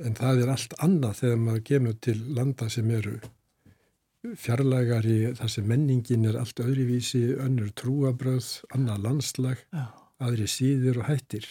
En 0.02 0.14
það 0.16 0.42
er 0.42 0.50
allt 0.54 0.74
annað 0.80 1.18
þegar 1.20 1.40
maður 1.44 1.64
kemur 1.68 1.96
til 2.00 2.20
landa 2.38 2.70
sem 2.72 2.92
eru 2.96 3.18
fjarlægari, 4.40 5.34
þar 5.36 5.52
sem 5.52 5.68
menningin 5.68 6.28
er 6.30 6.38
allt 6.40 6.62
öðruvísi, 6.64 7.36
önnur 7.42 7.74
trúabröð, 7.76 8.48
annað 8.72 9.04
landslag, 9.04 9.66
Já. 9.74 9.90
aðri 10.24 10.48
síður 10.48 11.02
og 11.02 11.10
hættir. 11.10 11.48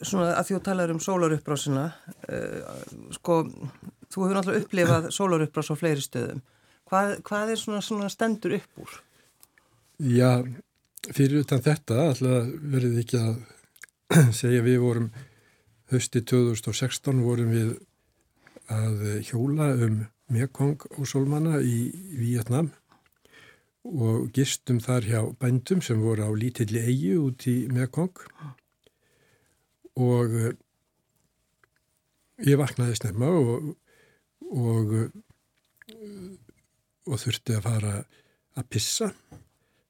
Svona 0.00 0.32
að 0.36 0.48
því 0.48 0.56
að 0.58 0.64
tala 0.68 0.86
um 0.92 1.00
sólaruppbrásina, 1.02 1.86
uh, 2.28 2.84
sko, 3.16 3.40
þú 4.12 4.22
hefur 4.22 4.38
náttúrulega 4.38 4.64
upplifað 4.64 5.08
sólarupprás 5.18 5.72
á 5.72 5.74
fleiri 5.76 6.04
stöðum. 6.04 6.44
Hvað, 6.86 7.16
hvað 7.26 7.52
er 7.52 7.60
svona, 7.60 7.82
svona 7.82 8.10
stendur 8.12 8.56
upp 8.60 8.82
úr? 8.84 8.96
Já, 10.06 10.30
fyrir 11.10 11.42
utan 11.42 11.64
þetta 11.64 12.02
alltaf 12.10 12.50
verið 12.76 13.00
ekki 13.02 13.22
að 13.22 14.30
segja 14.40 14.64
við 14.66 14.82
vorum 14.84 15.10
hösti 15.92 16.22
2016 16.26 17.22
vorum 17.22 17.52
við 17.54 17.72
að 18.72 19.02
hjóla 19.28 19.70
um 19.86 20.00
Mekong 20.34 20.82
og 20.96 21.06
Solmanna 21.06 21.60
í 21.62 21.86
Vietnam 22.18 22.72
og 23.86 24.32
gistum 24.34 24.80
þar 24.82 25.06
hjá 25.06 25.20
bændum 25.38 25.82
sem 25.84 26.00
voru 26.02 26.26
á 26.26 26.30
lítilli 26.34 26.82
eigi 26.82 27.12
út 27.20 27.46
í 27.46 27.56
Mekong 27.70 28.18
og 28.18 28.65
eh, 29.96 30.52
ég 32.46 32.60
vaknaði 32.60 32.98
snemma 32.98 33.30
og, 33.32 33.72
og, 34.50 34.94
eh, 35.88 36.36
og 37.06 37.22
þurfti 37.22 37.56
að 37.56 37.66
fara 37.66 37.94
að 38.56 38.68
pissa 38.72 39.10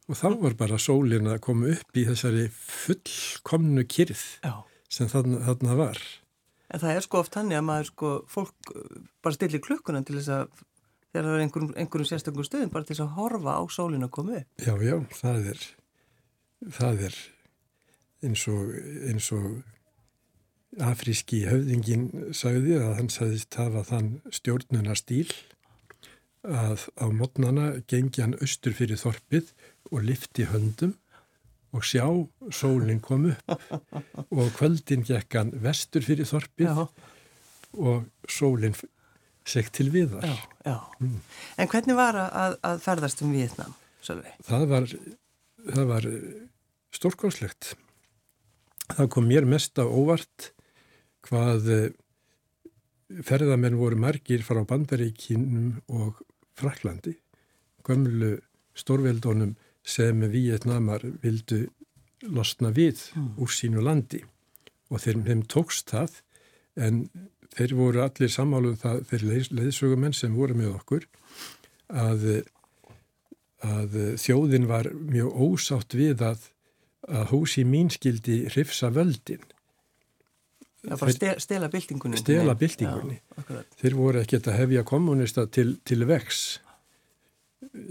og 0.06 0.18
þá 0.18 0.28
var 0.42 0.54
bara 0.58 0.78
sólin 0.78 1.30
að 1.30 1.42
koma 1.46 1.72
upp 1.74 1.98
í 1.98 2.06
þessari 2.06 2.46
fullkomnu 2.54 3.82
kyrð 3.90 4.22
Já. 4.44 4.54
sem 4.92 5.10
þarna, 5.10 5.42
þarna 5.48 5.78
var. 5.80 6.00
En 6.70 6.82
það 6.82 6.94
er 6.94 7.06
sko 7.06 7.22
oft 7.22 7.36
hannig 7.38 7.58
að 7.58 7.66
maður 7.66 7.90
sko, 7.90 8.12
fólk 8.30 8.72
uh, 8.74 9.02
bara 9.22 9.36
stillir 9.36 9.62
klukkuna 9.62 10.02
til 10.06 10.18
þess 10.18 10.32
að 10.34 10.62
þegar 11.10 11.26
það 11.28 11.36
er 11.36 11.44
einhverjum, 11.44 11.72
einhverjum 11.82 12.10
sérstökum 12.10 12.46
stöðum 12.46 12.72
bara 12.74 12.86
til 12.86 12.94
þess 12.94 13.06
að 13.06 13.16
horfa 13.18 13.56
á 13.58 13.62
sólinu 13.70 14.08
að 14.08 14.14
koma 14.18 14.40
upp. 14.40 14.50
Já, 14.62 14.74
já, 14.82 14.96
það 15.20 15.50
er, 15.52 15.64
það 16.78 17.04
er 17.08 17.18
eins 18.26 18.46
og, 18.50 18.74
eins 19.10 19.30
og 19.34 19.48
afríski 20.82 21.44
höfðingin 21.48 22.08
sagði 22.36 22.76
að 22.80 22.94
hann 23.00 23.10
sagðist 23.12 23.54
hafa 23.58 23.84
þann 23.88 24.08
stjórnuna 24.34 24.96
stíl 24.98 25.28
að 26.46 26.84
á 27.00 27.06
mótnana 27.10 27.68
gengi 27.90 28.22
hann 28.22 28.36
austur 28.42 28.74
fyrir 28.76 29.00
þorpið 29.00 29.52
og 29.90 30.04
lifti 30.06 30.46
höndum 30.50 30.92
og 31.74 31.84
sjá 31.86 32.04
sólinn 32.54 33.00
kom 33.02 33.30
upp 33.32 33.56
og 34.36 34.52
kvöldin 34.58 35.02
gekk 35.06 35.38
hann 35.40 35.54
vestur 35.64 36.04
fyrir 36.06 36.28
þorpið 36.28 36.68
Já, 36.70 36.84
og 37.76 38.06
sólinn 38.30 38.76
segt 39.46 39.74
til 39.78 39.90
viðar. 39.94 40.24
já, 40.26 40.36
já. 40.66 40.76
En 41.58 41.68
hvernig 41.70 41.94
var 41.98 42.16
að, 42.18 42.56
að 42.66 42.80
ferðast 42.82 43.20
um 43.22 43.34
Vietnam, 43.34 43.74
Sölvi? 44.02 44.32
það 44.46 44.64
var, 44.72 44.86
það 45.70 45.90
var 45.90 46.08
stórkonslegt. 46.96 47.74
Það 48.96 49.10
kom 49.14 49.28
mér 49.30 49.46
mest 49.46 49.78
á 49.78 49.84
óvart 49.86 50.50
hvað 51.26 51.70
eh, 51.74 51.86
ferðamenn 53.26 53.78
voru 53.78 53.98
margir 54.00 54.42
frá 54.46 54.62
Bandaríkinum 54.66 55.80
og 55.94 56.22
Fraklandi, 56.56 57.14
gömlu 57.86 58.36
stórveldónum 58.76 59.54
sem 59.86 60.24
Vietnamar 60.32 61.04
vildu 61.22 61.66
losna 62.32 62.72
við 62.74 63.04
úr 63.38 63.52
sínu 63.52 63.84
landi. 63.84 64.22
Og 64.90 65.02
þeim, 65.02 65.24
þeim 65.26 65.42
tókst 65.50 65.90
það 65.92 66.20
en 66.76 67.06
þeir 67.56 67.74
voru 67.78 68.02
allir 68.04 68.32
sammálum 68.32 68.76
það, 68.80 69.00
þeir 69.10 69.24
leið, 69.30 69.48
leiðsögumenn 69.58 70.16
sem 70.16 70.34
voru 70.36 70.56
með 70.58 70.74
okkur 70.76 71.06
að, 71.88 72.26
að 73.64 73.98
þjóðin 74.20 74.68
var 74.70 74.90
mjög 74.94 75.40
ósátt 75.46 75.96
við 75.96 76.24
að, 76.26 76.48
að 77.08 77.30
húsi 77.32 77.64
mín 77.66 77.90
skildi 77.92 78.44
hrifsa 78.50 78.90
völdin, 78.94 79.44
Já, 80.86 80.94
Þeir- 81.00 81.14
ste- 81.16 81.34
stela 81.42 81.68
byltingunni. 81.72 82.16
stela 82.20 82.54
byltingunni. 82.54 83.16
Já. 83.48 83.62
Þeir 83.80 83.94
voru 83.98 84.20
ekkert 84.22 84.46
að 84.52 84.58
hefja 84.60 84.84
kommunista 84.86 85.46
til, 85.50 85.76
til 85.84 86.04
vex 86.06 86.60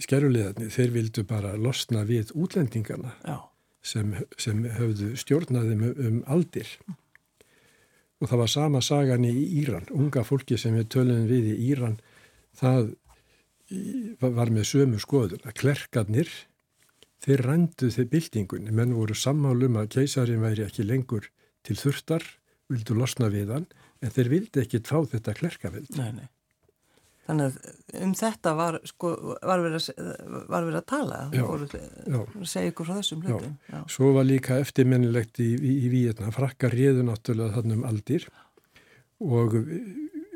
skeruleðarnir, 0.06 0.70
þeir 0.72 0.92
vildu 0.96 1.24
bara 1.28 1.56
losna 1.60 2.04
við 2.08 2.32
útlendingana 2.38 3.12
Já, 3.26 3.38
sem, 3.84 4.14
sem 4.40 4.64
höfðu 4.78 5.12
stjórnaðum 5.20 5.84
um 5.92 6.22
aldir. 6.32 6.70
Og 8.24 8.30
það 8.32 8.40
var 8.46 8.52
sama 8.54 8.82
sagan 8.82 9.26
í 9.28 9.34
Íran. 9.62 9.90
Unga 9.92 10.24
fólki 10.24 10.58
sem 10.58 10.76
við 10.78 10.88
töluðum 10.96 11.28
við 11.30 11.50
í 11.52 11.56
Íran, 11.74 11.98
það 12.56 12.94
var 14.22 14.52
með 14.54 14.68
sömu 14.72 15.00
skoðun 15.02 15.44
að 15.44 15.58
klerkarnir, 15.60 16.30
þeir 17.26 17.44
rændu 17.50 17.90
þeir 17.92 18.10
byltingunni. 18.14 18.72
Menn 18.72 18.94
voru 18.96 19.18
sammálum 19.18 19.78
að 19.82 19.92
keisarin 19.98 20.44
væri 20.46 20.64
ekki 20.68 20.86
lengur 20.88 21.28
til 21.66 21.76
þurftar, 21.82 22.24
vildu 22.72 22.98
losna 22.98 23.30
við 23.34 23.54
hann, 23.56 23.68
en 24.02 24.14
þeir 24.16 24.32
vildi 24.32 24.64
ekkit 24.64 24.90
fá 24.90 24.98
þetta 25.12 25.36
klerkaveld. 25.38 25.92
nei, 26.00 26.12
nei. 26.22 26.28
Þannig 27.26 27.56
að 27.56 28.02
um 28.06 28.12
þetta 28.14 28.52
var, 28.54 28.76
sko, 28.86 29.12
var, 29.34 29.62
verið, 29.64 29.88
að, 29.98 30.10
var 30.46 30.66
verið 30.68 30.78
að 30.78 30.88
tala. 30.92 31.22
Já, 31.34 31.46
já. 32.14 32.20
Segja 32.46 32.70
ykkur 32.70 32.86
frá 32.86 32.98
þessum 33.00 33.24
hlutum. 33.26 33.56
Já. 33.72 33.80
Svo 33.96 34.12
var 34.14 34.28
líka 34.30 34.60
eftirmennilegt 34.62 35.42
í, 35.42 35.48
í, 35.58 35.72
í 35.88 35.90
Víetna, 35.90 36.30
frakkar 36.36 36.76
réðu 36.78 37.08
náttúrulega 37.08 37.58
þannig 37.58 37.80
um 37.80 37.88
aldir 37.90 38.28
og 39.26 39.58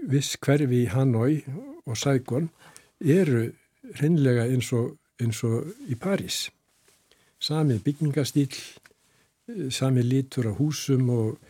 viss 0.09 0.39
hverfi 0.41 0.81
í 0.81 0.89
Hanoi 0.89 1.43
og 1.85 1.99
Saigon 1.99 2.49
eru 2.99 3.45
hreinlega 3.99 4.47
eins 4.49 4.71
og, 4.73 4.95
eins 5.21 5.43
og 5.45 5.69
í 5.85 5.97
París. 5.99 6.47
Sami 7.39 7.77
byggingastýl, 7.83 8.49
sami 9.69 10.01
lítur 10.03 10.49
á 10.49 10.53
húsum 10.57 11.05
og 11.13 11.37
eh, 11.37 11.48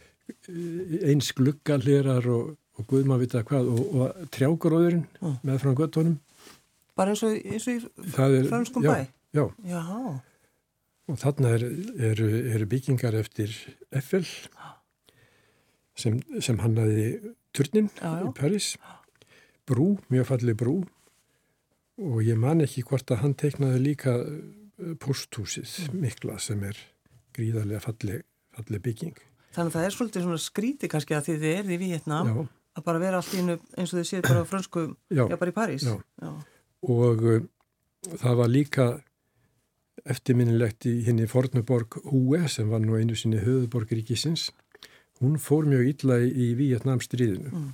eins 1.09 1.31
gluggalherar 1.37 2.27
og, 2.31 2.55
og 2.79 2.87
guð 2.89 3.05
maður 3.09 3.25
vita 3.25 3.43
hvað 3.47 3.69
og, 3.73 3.83
og 4.03 4.25
trjágróðurinn 4.35 5.05
Mm. 5.21 5.37
með 5.43 5.61
frá 5.63 5.73
göttunum. 5.75 6.17
Bara 6.95 7.13
eins 7.15 7.23
og, 7.23 7.35
eins 7.35 7.67
og 7.67 7.75
í 7.75 8.43
franskum 8.49 8.83
bæ. 8.83 9.07
Já, 9.35 9.45
Já, 9.67 9.81
Og 11.09 11.17
þarna 11.17 11.55
eru 11.57 11.69
er, 11.97 12.19
er 12.53 12.65
byggingar 12.69 13.15
eftir 13.17 13.49
Eiffel 13.91 14.25
sem, 15.97 16.19
sem 16.39 16.59
hannaði 16.61 17.07
turnin 17.55 17.89
Já, 17.97 18.11
í 18.27 18.31
Paris. 18.37 18.73
Brú, 19.69 19.95
mjög 20.09 20.27
falli 20.31 20.53
brú 20.57 20.75
og 21.99 22.21
ég 22.23 22.37
man 22.39 22.61
ekki 22.63 22.83
hvort 22.87 23.09
að 23.11 23.23
hann 23.23 23.33
teiknaði 23.37 23.81
líka 23.83 24.13
eh, 24.21 24.93
pósthúsið 25.01 25.89
mikla 25.99 26.37
sem 26.41 26.61
er 26.63 26.77
gríðarlega 27.35 27.81
falleg, 27.83 28.23
falleg 28.55 28.81
bygging. 28.85 29.17
Þannig 29.59 29.73
að 29.73 29.75
það 29.75 29.85
er 29.85 29.95
svolítið 29.95 30.25
svona 30.25 30.39
skríti 30.39 30.87
kannski 30.87 31.15
að 31.17 31.25
því 31.25 31.33
þið 31.41 31.53
erði 31.57 31.75
í 31.75 31.79
Vietnam 31.81 32.29
já. 32.29 32.35
að 32.79 32.85
bara 32.85 33.01
vera 33.01 33.19
allt 33.19 33.33
í 33.33 33.39
innu 33.41 33.55
eins 33.75 33.91
og 33.91 33.99
þið 33.99 34.05
séð 34.07 34.21
bara 34.29 34.43
á 34.43 34.45
frönsku, 34.47 34.83
já, 35.11 35.23
já 35.25 35.35
bara 35.35 35.51
í 35.51 35.55
París. 35.57 35.87
Og 36.87 37.25
uh, 37.27 37.41
það 38.21 38.39
var 38.39 38.53
líka 38.53 38.85
eftirminnilegt 40.07 40.87
í 40.87 40.93
henni 41.09 41.27
Fornuborg 41.27 41.99
Hue 42.05 42.45
sem 42.47 42.71
var 42.71 42.79
nú 42.79 42.95
einu 42.95 43.17
sinni 43.19 43.41
höfuborg 43.43 43.91
ríkisins. 43.91 44.47
Hún 45.19 45.35
fór 45.43 45.67
mjög 45.67 45.89
illa 45.91 46.21
í, 46.23 46.29
í 46.31 46.47
Vietnam 46.55 47.01
stríðinu 47.03 47.51
mm. 47.51 47.67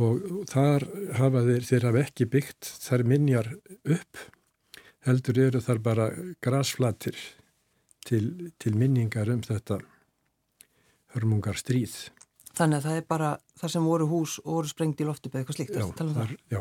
og 0.00 0.24
þar 0.48 0.86
hafa 1.18 1.44
þeir, 1.50 1.68
þeir 1.68 1.86
hafa 1.90 2.04
ekki 2.06 2.28
byggt 2.32 2.70
þar 2.86 3.04
minjar 3.12 3.52
upp 3.84 4.24
heldur 5.04 5.42
eru 5.44 5.60
þar 5.60 5.82
bara 5.84 6.06
grasflatir 6.40 7.20
til, 8.08 8.54
til 8.56 8.72
minningar 8.80 9.28
um 9.34 9.44
þetta 9.44 9.82
hörmungar 11.16 11.58
stríð. 11.58 11.96
Þannig 12.56 12.78
að 12.78 12.88
það 12.88 12.98
er 13.00 13.06
bara 13.10 13.30
það 13.60 13.72
sem 13.74 13.86
voru 13.90 14.08
hús 14.08 14.38
og 14.44 14.50
voru 14.58 14.70
sprengt 14.70 15.00
í 15.00 15.06
loftu 15.08 15.32
beð 15.32 15.42
eitthvað 15.42 15.58
slíkt. 15.58 15.76
Já, 15.76 15.86
um 15.88 16.12
þar, 16.16 16.34
já. 16.52 16.60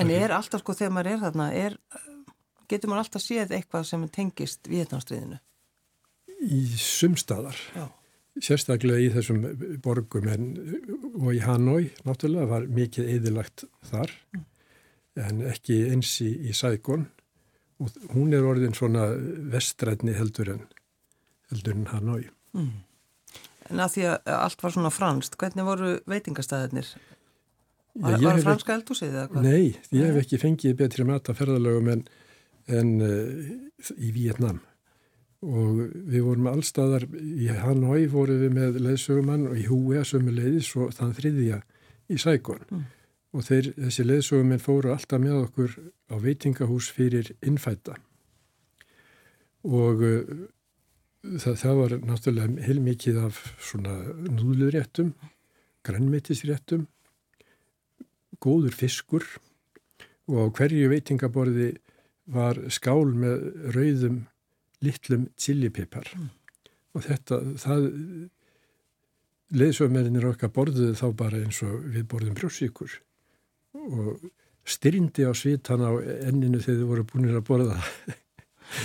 En 0.00 0.12
er 0.14 0.32
alltaf 0.32 0.62
sko 0.62 0.76
þegar 0.76 0.94
maður 0.96 1.10
er 1.10 1.22
þarna, 1.24 1.46
er, 1.52 1.76
getur 2.70 2.92
maður 2.92 3.04
alltaf 3.04 3.24
séð 3.24 3.54
eitthvað 3.56 3.88
sem 3.90 4.04
tengist 4.14 4.70
Vietnamstríðinu? 4.70 5.40
Í 6.40 6.60
sumstaðar. 6.80 7.58
Já. 7.76 7.88
Sérstaklega 8.40 9.02
í 9.02 9.10
þessum 9.12 9.42
borgum 9.84 10.28
en, 10.30 10.46
og 11.18 11.32
í 11.34 11.40
Hanoi 11.44 11.90
náttúrulega 12.06 12.48
var 12.48 12.68
mikið 12.70 13.10
eðilagt 13.16 13.64
þar 13.90 14.12
mm. 14.32 14.44
en 15.26 15.42
ekki 15.50 15.80
eins 15.90 16.14
í, 16.24 16.30
í 16.48 16.54
Saigon 16.56 17.08
og 17.82 17.96
hún 18.14 18.32
er 18.36 18.46
orðin 18.46 18.76
svona 18.76 19.10
vestrætni 19.52 20.14
heldur 20.16 20.54
en, 20.54 20.62
heldur 21.50 21.74
en 21.74 21.90
Hanoi. 21.90 22.22
Mm. 22.54 22.78
En 23.70 23.82
að 23.82 23.94
því 23.94 24.06
að 24.10 24.32
allt 24.36 24.64
var 24.64 24.74
svona 24.74 24.92
franst, 24.94 25.36
hvernig 25.40 25.66
voru 25.66 25.92
veitingastæðinir? 26.10 26.90
Var, 28.00 28.16
það 28.22 28.42
franska 28.46 28.74
eldúsið 28.76 29.14
eða 29.14 29.28
hvað? 29.30 29.46
Nei, 29.46 29.94
ég 29.94 30.10
hef 30.10 30.18
ekki 30.22 30.38
fengið 30.40 30.76
betri 30.78 31.06
mat 31.06 31.30
af 31.30 31.40
ferðalögum 31.40 31.90
en, 31.90 32.04
en 32.70 32.92
uh, 33.02 33.48
í 33.98 34.12
Vietnam 34.14 34.60
og 35.40 35.80
við 35.88 36.24
vorum 36.26 36.50
allstaðar, 36.50 37.06
í 37.16 37.48
Hanoi 37.62 38.04
vorum 38.12 38.42
við 38.42 38.54
með 38.58 38.78
leðsögumann 38.84 39.46
og 39.48 39.56
í 39.56 39.64
Húi 39.70 40.02
sömu 40.04 40.34
leiðis 40.36 40.68
og 40.76 40.92
þann 40.92 41.14
þriðja 41.16 41.62
í 42.12 42.18
Saigon 42.20 42.60
mm. 42.68 42.84
og 43.32 43.46
þeir, 43.46 43.70
þessi 43.78 44.06
leðsögumenn 44.06 44.62
fóru 44.62 44.92
alltaf 44.92 45.22
með 45.22 45.38
okkur 45.46 45.76
á 46.12 46.14
veitingahús 46.20 46.90
fyrir 46.92 47.32
innfætta 47.40 47.96
og 49.64 50.04
uh, 50.04 50.34
það, 51.24 51.54
það 51.62 51.78
var 51.80 51.94
náttúrulega 52.08 52.66
heilmikið 52.66 53.20
af 53.26 53.38
svona 53.60 53.94
núðluréttum, 54.30 55.12
grannmetisréttum, 55.86 56.86
góður 58.40 58.76
fiskur 58.76 59.26
og 60.30 60.36
á 60.40 60.46
hverju 60.56 60.90
veitingaborði 60.92 61.70
var 62.30 62.60
skál 62.72 63.10
með 63.12 63.48
rauðum 63.74 64.20
litlum 64.84 65.26
chilipipar 65.40 66.08
mm. 66.16 66.28
og 66.96 67.04
þetta, 67.04 67.40
það 67.60 67.88
leðsögumerinir 69.60 70.28
okkar 70.30 70.52
borðuðu 70.54 70.94
þá 70.98 71.06
bara 71.18 71.40
eins 71.42 71.60
og 71.66 71.82
við 71.90 72.06
borðum 72.10 72.36
brjósíkur 72.38 72.94
og 73.80 74.30
styrndi 74.66 75.26
á 75.26 75.32
svitan 75.34 75.82
á 75.82 75.90
enninu 76.00 76.60
þegar 76.62 76.78
þið 76.78 76.88
voru 76.92 77.06
búinir 77.10 77.38
að 77.40 77.46
borða 77.48 77.78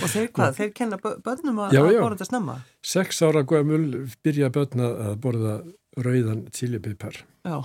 Og 0.02 0.12
þeir 0.12 0.28
hvað? 0.34 0.54
Þeir 0.58 0.70
kenna 0.76 0.98
börnum 1.00 1.64
að, 1.64 1.74
já, 1.76 1.80
já. 1.80 1.96
að 1.96 2.04
borða 2.04 2.16
þetta 2.16 2.28
snemma? 2.30 2.54
Seks 2.94 3.22
ára 3.22 3.42
gömul 3.48 3.82
byrja 4.26 4.52
börna 4.54 4.92
að 5.08 5.18
borða 5.24 5.56
rauðan 6.06 6.46
chilipipar. 6.54 7.20
Já, 7.46 7.60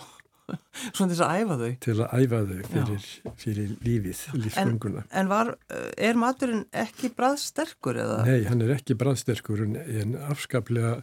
svona 0.95 1.13
þess 1.13 1.23
að 1.25 1.39
æfa 1.39 1.57
þau. 1.61 1.71
Til 1.85 1.95
að 1.97 2.17
æfa 2.17 2.41
þau 2.49 2.59
fyrir, 2.73 3.07
fyrir 3.43 3.71
lífið, 3.85 4.25
lífsgönguna. 4.45 5.05
En, 5.07 5.15
en 5.23 5.31
var, 5.31 5.55
er 6.09 6.19
maturinn 6.19 6.67
ekki 6.83 7.11
bræðsterkur 7.17 8.01
eða? 8.05 8.21
Nei, 8.27 8.45
hann 8.49 8.63
er 8.65 8.75
ekki 8.77 8.97
bræðsterkur 8.99 9.65
en, 9.67 9.79
en 9.81 10.19
afskaplega 10.31 10.99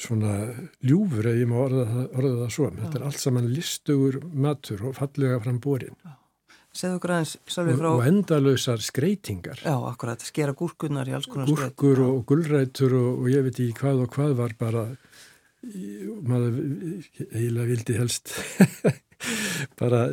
svona 0.00 0.34
ljúfur 0.84 1.24
eða 1.30 1.40
ég 1.40 1.48
má 1.48 1.56
orða 1.62 1.84
það, 1.88 2.08
orða 2.20 2.32
það 2.42 2.56
svo. 2.56 2.70
Já. 2.70 2.80
Þetta 2.82 2.98
er 2.98 3.06
allt 3.08 3.22
saman 3.22 3.52
listugur 3.54 4.18
matur 4.46 4.88
og 4.90 4.96
fallega 4.98 5.40
fram 5.44 5.60
borin. 5.62 5.96
Já. 6.04 6.16
Segðu 6.70 7.00
okkur 7.00 7.12
aðeins 7.16 7.32
frá... 7.50 7.88
Og 7.90 8.04
endalösar 8.06 8.82
skreitingar. 8.84 9.58
Já, 9.64 9.74
akkurat, 9.88 10.22
skera 10.22 10.54
gúrkunar 10.56 11.08
í 11.10 11.14
alls 11.16 11.26
konar 11.30 11.48
skreitingar. 11.48 11.72
Gúrkur 11.74 12.02
og 12.06 12.20
gullrætur 12.28 12.94
og, 12.94 13.08
og 13.24 13.30
ég 13.32 13.46
veit 13.46 13.56
ekki 13.56 13.78
hvað 13.80 14.04
og 14.04 14.12
hvað 14.14 14.36
var 14.38 14.54
bara, 14.60 14.84
maður 16.30 16.60
eiginlega 17.32 17.66
vildi 17.72 17.96
helst 17.98 18.36
bara 19.80 20.04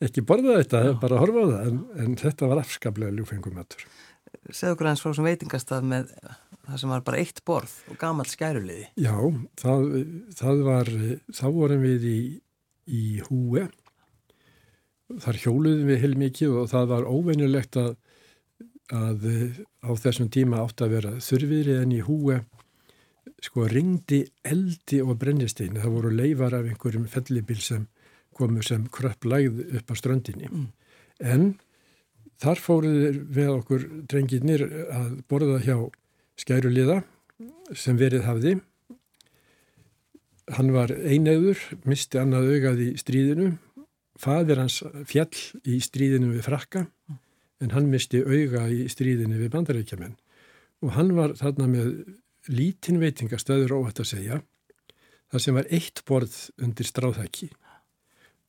ekki 0.00 0.24
borða 0.24 0.60
þetta, 0.60 0.84
Já. 0.86 0.94
bara 1.02 1.18
horfa 1.20 1.42
á 1.42 1.46
það, 1.50 1.66
en, 1.66 1.82
en 2.04 2.14
þetta 2.22 2.52
var 2.52 2.62
afskaplega 2.62 3.16
ljúfengum 3.18 3.58
matur. 3.58 3.84
Segðu 4.46 4.76
okkur 4.76 4.88
aðeins 4.88 5.02
frá 5.04 5.16
sem 5.18 5.26
veitingastað 5.26 5.90
með 5.90 6.14
það 6.70 6.80
sem 6.84 6.94
var 6.94 7.04
bara 7.10 7.20
eitt 7.20 7.42
borð 7.50 7.74
og 7.90 7.98
gamalt 8.00 8.30
skæruliði. 8.30 8.86
Já, 8.94 9.16
það, 9.60 9.84
það 10.38 10.64
var, 10.70 10.94
þá 11.34 11.44
vorum 11.58 11.82
við 11.82 12.06
í, 12.08 12.18
í 12.86 13.04
húi 13.26 13.66
þar 15.18 15.40
hjóluðum 15.42 15.90
við 15.90 16.02
heilmikið 16.04 16.56
og 16.60 16.70
það 16.70 16.88
var 16.92 17.08
óveinulegt 17.10 17.78
að, 17.80 17.94
að 18.94 19.26
á 19.82 19.90
þessum 20.04 20.30
tíma 20.32 20.62
átt 20.64 20.84
að 20.84 20.96
vera 20.96 21.14
þurfiðri 21.24 21.78
en 21.82 21.94
í 21.96 22.02
húi. 22.06 22.40
Sko 23.40 23.64
ringdi 23.70 24.24
eldi 24.44 25.00
og 25.02 25.16
brennistein 25.20 25.78
það 25.80 25.96
voru 25.96 26.12
leifar 26.12 26.56
af 26.58 26.68
einhverjum 26.68 27.08
fellibil 27.08 27.60
sem 27.64 27.88
komu 28.36 28.62
sem 28.64 28.86
kröpp 28.92 29.26
lægð 29.28 29.64
upp 29.80 29.92
á 29.92 29.94
ströndinni. 29.96 30.48
Mm. 30.50 30.68
en 31.20 31.58
þar 32.40 32.60
fóruður 32.64 33.16
við 33.36 33.48
okkur 33.52 33.82
drengirnir 34.08 34.62
að 34.88 35.10
borða 35.28 35.58
hjá 35.64 35.76
skæruliða 36.40 37.02
sem 37.76 37.98
verið 38.00 38.24
hafði. 38.24 38.54
Hann 40.50 40.72
var 40.74 40.90
einauður 40.90 41.60
misti 41.86 42.18
annað 42.18 42.48
augað 42.54 42.80
í 42.86 42.88
stríðinu 42.98 43.50
fadir 44.20 44.60
hans 44.60 44.80
fjall 45.08 45.32
í 45.64 45.80
stríðinu 45.82 46.34
við 46.34 46.46
frakka 46.46 46.84
en 47.60 47.74
hann 47.74 47.88
misti 47.92 48.22
auga 48.24 48.66
í 48.72 48.86
stríðinu 48.92 49.38
við 49.40 49.52
bandarækjaman 49.54 50.16
og 50.84 50.94
hann 50.96 51.14
var 51.16 51.36
þarna 51.38 51.68
með 51.70 51.90
lítinn 52.48 53.00
veitingastöður 53.02 53.76
óhætt 53.80 54.02
að 54.02 54.12
segja 54.14 54.40
þar 55.30 55.44
sem 55.44 55.56
var 55.56 55.68
eitt 55.70 56.02
borð 56.08 56.36
undir 56.60 56.88
stráðhæki 56.88 57.50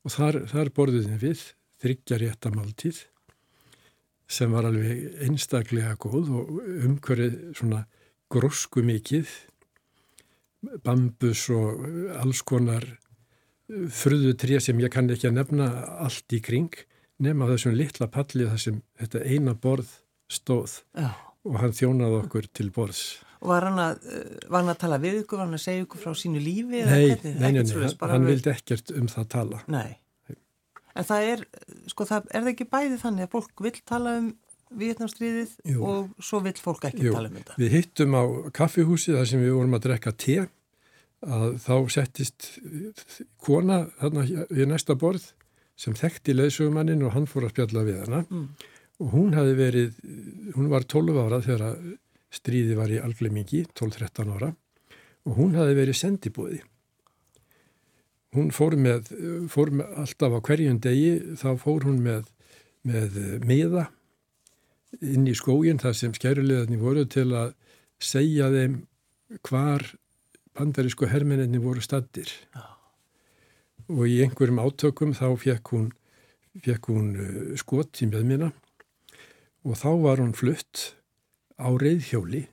og 0.01 0.15
þar, 0.15 0.43
þar 0.49 0.71
borðuðin 0.75 1.21
við 1.21 1.43
þryggjar 1.81 2.23
rétta 2.23 2.51
máltíð 2.53 3.03
sem 4.31 4.53
var 4.53 4.69
alveg 4.69 5.21
einstaklega 5.25 5.97
góð 5.99 6.31
og 6.39 6.51
umhverfið 6.62 7.38
svona 7.60 7.84
grósku 8.31 8.84
mikið 8.88 9.31
bambus 10.86 11.47
og 11.51 11.84
alls 12.21 12.43
konar 12.47 12.86
fruðu 13.69 14.36
tré 14.39 14.60
sem 14.63 14.80
ég 14.82 14.91
kann 14.93 15.10
ekki 15.12 15.30
að 15.30 15.38
nefna 15.39 15.69
allt 16.06 16.36
í 16.36 16.41
kring 16.43 16.76
nema 17.21 17.50
þessum 17.52 17.76
litla 17.78 18.08
palli 18.12 18.47
þar 18.50 18.62
sem 18.63 18.80
þetta 19.00 19.24
eina 19.26 19.56
borð 19.56 19.91
stóð 20.32 20.80
Já. 20.97 21.12
og 21.47 21.60
hann 21.62 21.76
þjónaði 21.76 22.21
okkur 22.24 22.47
til 22.56 22.69
borðs. 22.74 23.04
Og 23.41 23.50
var 23.50 23.65
hann 23.65 23.82
að, 23.82 24.04
eh, 24.06 24.38
var 24.47 24.62
hann 24.62 24.74
að 24.74 24.82
tala 24.84 25.00
við 25.02 25.24
ykkur, 25.24 25.39
var 25.39 25.50
hann 25.50 25.58
að 25.58 25.65
segja 25.65 25.86
ykkur 25.86 26.02
frá 26.04 26.13
sínu 26.17 26.41
lífi? 26.41 26.84
Nei, 26.86 26.86
nei, 26.86 27.17
nei, 27.24 27.52
nei 27.52 27.63
hann, 27.63 28.12
hann 28.13 28.30
vildi 28.30 28.54
ekkert 28.54 28.93
um 28.97 29.10
það 29.10 29.28
tala. 29.34 29.62
Nei, 29.71 29.97
en 30.95 31.08
það 31.08 31.28
er, 31.34 31.43
sko, 31.89 32.08
það, 32.10 32.30
er 32.30 32.45
það 32.45 32.54
ekki 32.54 32.69
bæði 32.76 33.02
þannig 33.02 33.28
að 33.28 33.36
fólk 33.36 33.65
vil 33.65 33.76
tala 33.86 34.15
um 34.21 34.32
Vietnamstríðið 34.82 35.58
og 35.84 36.12
svo 36.24 36.39
vil 36.45 36.54
fólk 36.63 36.86
ekki 36.88 37.10
Jú, 37.10 37.15
tala 37.17 37.32
um 37.32 37.39
þetta? 37.39 37.58
Við 37.60 37.74
hittum 37.76 38.15
á 38.15 38.24
kaffihúsi 38.56 39.15
þar 39.17 39.28
sem 39.28 39.41
við 39.43 39.56
vorum 39.58 39.76
að 39.76 39.88
drekka 39.88 40.13
te 40.15 40.38
að 41.21 41.57
þá 41.62 41.75
settist 41.93 42.47
kona 43.41 43.84
þarna 43.99 44.25
við 44.49 44.69
næsta 44.71 44.95
borð 44.97 45.27
sem 45.77 45.95
þekkti 45.97 46.36
leðsugumannin 46.36 47.03
og 47.05 47.15
hann 47.15 47.27
fór 47.29 47.47
að 47.47 47.53
spjalla 47.55 47.86
við 47.86 48.01
hana 48.05 48.23
mm. 48.23 48.47
og 49.01 49.13
hún 49.15 49.38
hafi 49.38 49.53
verið, 49.57 50.01
hún 50.55 50.71
var 50.71 50.86
12 50.89 51.21
ára 51.21 51.41
þegar 51.45 51.77
stríði 52.31 52.77
var 52.79 52.91
í 52.93 52.99
algleimingi, 53.01 53.65
12-13 53.77 54.36
ára 54.36 54.51
og 55.27 55.38
hún 55.38 55.55
hafi 55.57 55.77
verið 55.77 55.97
sendibóði. 55.99 56.62
Hún 58.31 58.53
fór 58.55 58.77
með, 58.79 59.10
fór 59.51 59.73
með 59.75 59.97
alltaf 60.01 60.38
á 60.38 60.39
hverjum 60.39 60.77
degi, 60.81 61.15
þá 61.38 61.49
fór 61.60 61.86
hún 61.89 61.99
með, 62.05 62.29
með 62.88 63.17
miða 63.45 63.89
inn 65.03 65.27
í 65.27 65.36
skógin 65.38 65.81
þar 65.81 65.97
sem 65.97 66.15
skærulegarnir 66.15 66.81
voru 66.81 67.03
til 67.10 67.29
að 67.36 67.53
segja 68.01 68.49
þeim 68.51 68.79
hvar 69.47 69.86
bandarísku 70.58 71.08
hermeninni 71.08 71.62
voru 71.64 71.84
stattir 71.84 72.32
og 73.92 74.06
í 74.08 74.22
einhverjum 74.24 74.62
átökum 74.62 75.14
þá 75.16 75.28
fekk 75.40 75.74
hún, 75.76 75.90
fekk 76.64 76.90
hún 76.92 77.12
uh, 77.16 77.54
skot 77.60 78.02
í 78.04 78.10
meðmina 78.12 78.52
og 79.68 79.78
þá 79.80 79.90
var 80.04 80.24
hún 80.24 80.36
flutt 80.38 80.92
á 81.60 81.70
reyðhjóli 81.70 82.46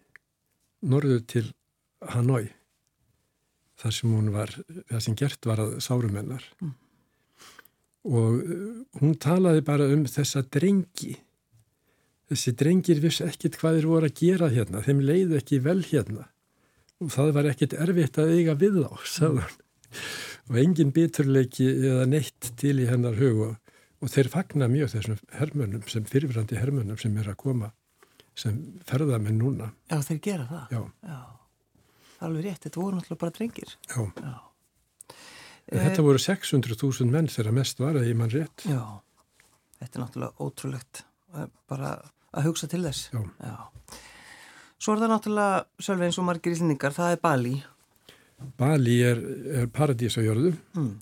norður 0.88 1.24
til 1.26 1.46
Hanoi 2.14 2.48
þar 3.78 3.94
sem 3.94 4.12
hún 4.14 4.32
var, 4.34 4.52
það 4.90 5.04
sem 5.04 5.16
gert 5.18 5.46
var 5.46 5.62
að 5.62 5.78
sárumennar 5.82 6.44
mm. 6.62 6.74
og 8.10 8.38
uh, 8.38 8.66
hún 9.02 9.16
talaði 9.18 9.64
bara 9.66 9.88
um 9.94 10.06
þessa 10.06 10.44
drengi. 10.46 11.16
Þessi 12.28 12.52
drengir 12.60 12.98
viss 13.00 13.22
ekkit 13.24 13.56
hvað 13.56 13.78
þeir 13.78 13.86
voru 13.88 14.08
að 14.10 14.18
gera 14.18 14.50
hérna, 14.52 14.82
þeim 14.84 14.98
leiði 15.00 15.38
ekki 15.38 15.62
vel 15.64 15.80
hérna 15.86 16.26
það 16.98 17.32
var 17.36 17.50
ekkit 17.52 17.78
erfitt 17.78 18.20
að 18.20 18.34
eiga 18.36 18.58
við 18.58 18.82
þá, 18.82 18.92
sagðan 19.06 19.56
og 20.48 20.60
engin 20.60 20.92
biturleiki 20.96 21.66
eða 21.68 22.06
neitt 22.08 22.52
til 22.60 22.76
í 22.82 22.88
hennar 22.88 23.18
hug 23.20 23.42
og, 23.48 23.56
þeir 24.08 24.30
fagna 24.32 24.68
mjög 24.70 24.92
þessum 24.94 25.18
hermönum 25.34 25.82
sem 25.90 26.04
fyrirfrandi 26.06 26.58
hermönum 26.60 26.98
sem 27.00 27.16
er 27.18 27.32
að 27.32 27.40
koma 27.40 27.72
sem 28.38 28.60
ferða 28.86 29.18
með 29.18 29.40
núna 29.40 29.72
Já, 29.90 29.98
þeir 30.06 30.20
gera 30.22 30.46
það? 30.50 30.76
Já, 30.76 30.82
Já 31.08 31.20
alveg 32.24 32.48
rétt, 32.48 32.62
þetta 32.66 32.80
voru 32.80 32.98
náttúrulega 32.98 33.22
bara 33.22 33.34
drengir. 33.36 33.74
Já. 33.88 34.04
Já. 34.22 34.36
Þetta 35.68 36.04
voru 36.06 36.22
600.000 36.22 37.12
menn 37.12 37.28
þegar 37.30 37.56
mest 37.58 37.82
var 37.82 37.98
að 38.00 38.08
ég 38.08 38.16
mann 38.18 38.32
rétt. 38.32 38.64
Já, 38.64 38.80
þetta 39.82 39.98
er 39.98 40.04
náttúrulega 40.04 40.46
ótrúlegt 40.46 41.02
bara 41.68 41.92
að 42.32 42.48
hugsa 42.48 42.70
til 42.70 42.80
þess. 42.86 43.10
Já. 43.12 43.56
Svo 44.78 44.94
er 44.94 45.02
það 45.02 45.12
náttúrulega, 45.12 45.66
sjálf 45.82 46.06
eins 46.06 46.20
og 46.20 46.26
margir 46.28 46.54
íslendingar, 46.54 46.94
það 46.94 47.16
er 47.16 47.20
Bali. 47.22 47.54
Bali 48.58 48.96
er, 49.02 49.22
er 49.62 49.70
paradís 49.74 50.14
á 50.14 50.22
jörðu. 50.22 50.52
Mm. 50.78 50.92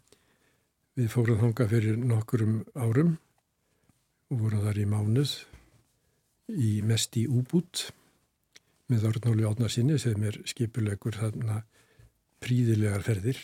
Við 0.97 1.13
fórum 1.13 1.43
þanga 1.43 1.69
fyrir 1.69 2.01
nokkurum 2.01 2.57
árum 2.73 3.13
og 4.33 4.41
vorum 4.41 4.65
þar 4.65 4.81
í 4.81 4.87
mánuð 4.89 5.35
í 6.57 6.71
mest 6.87 7.19
í 7.21 7.27
úbút 7.29 7.91
með 8.91 9.09
Ornóli 9.11 9.45
Átnarsinni 9.47 9.99
sem 10.01 10.23
er 10.25 10.39
skipulegur 10.49 11.19
þarna 11.19 11.61
príðilegar 12.43 13.05
ferðir 13.05 13.41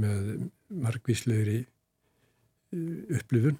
með 0.00 0.48
margvíslegri 0.70 1.58
eh, 1.62 3.18
upplifun 3.18 3.58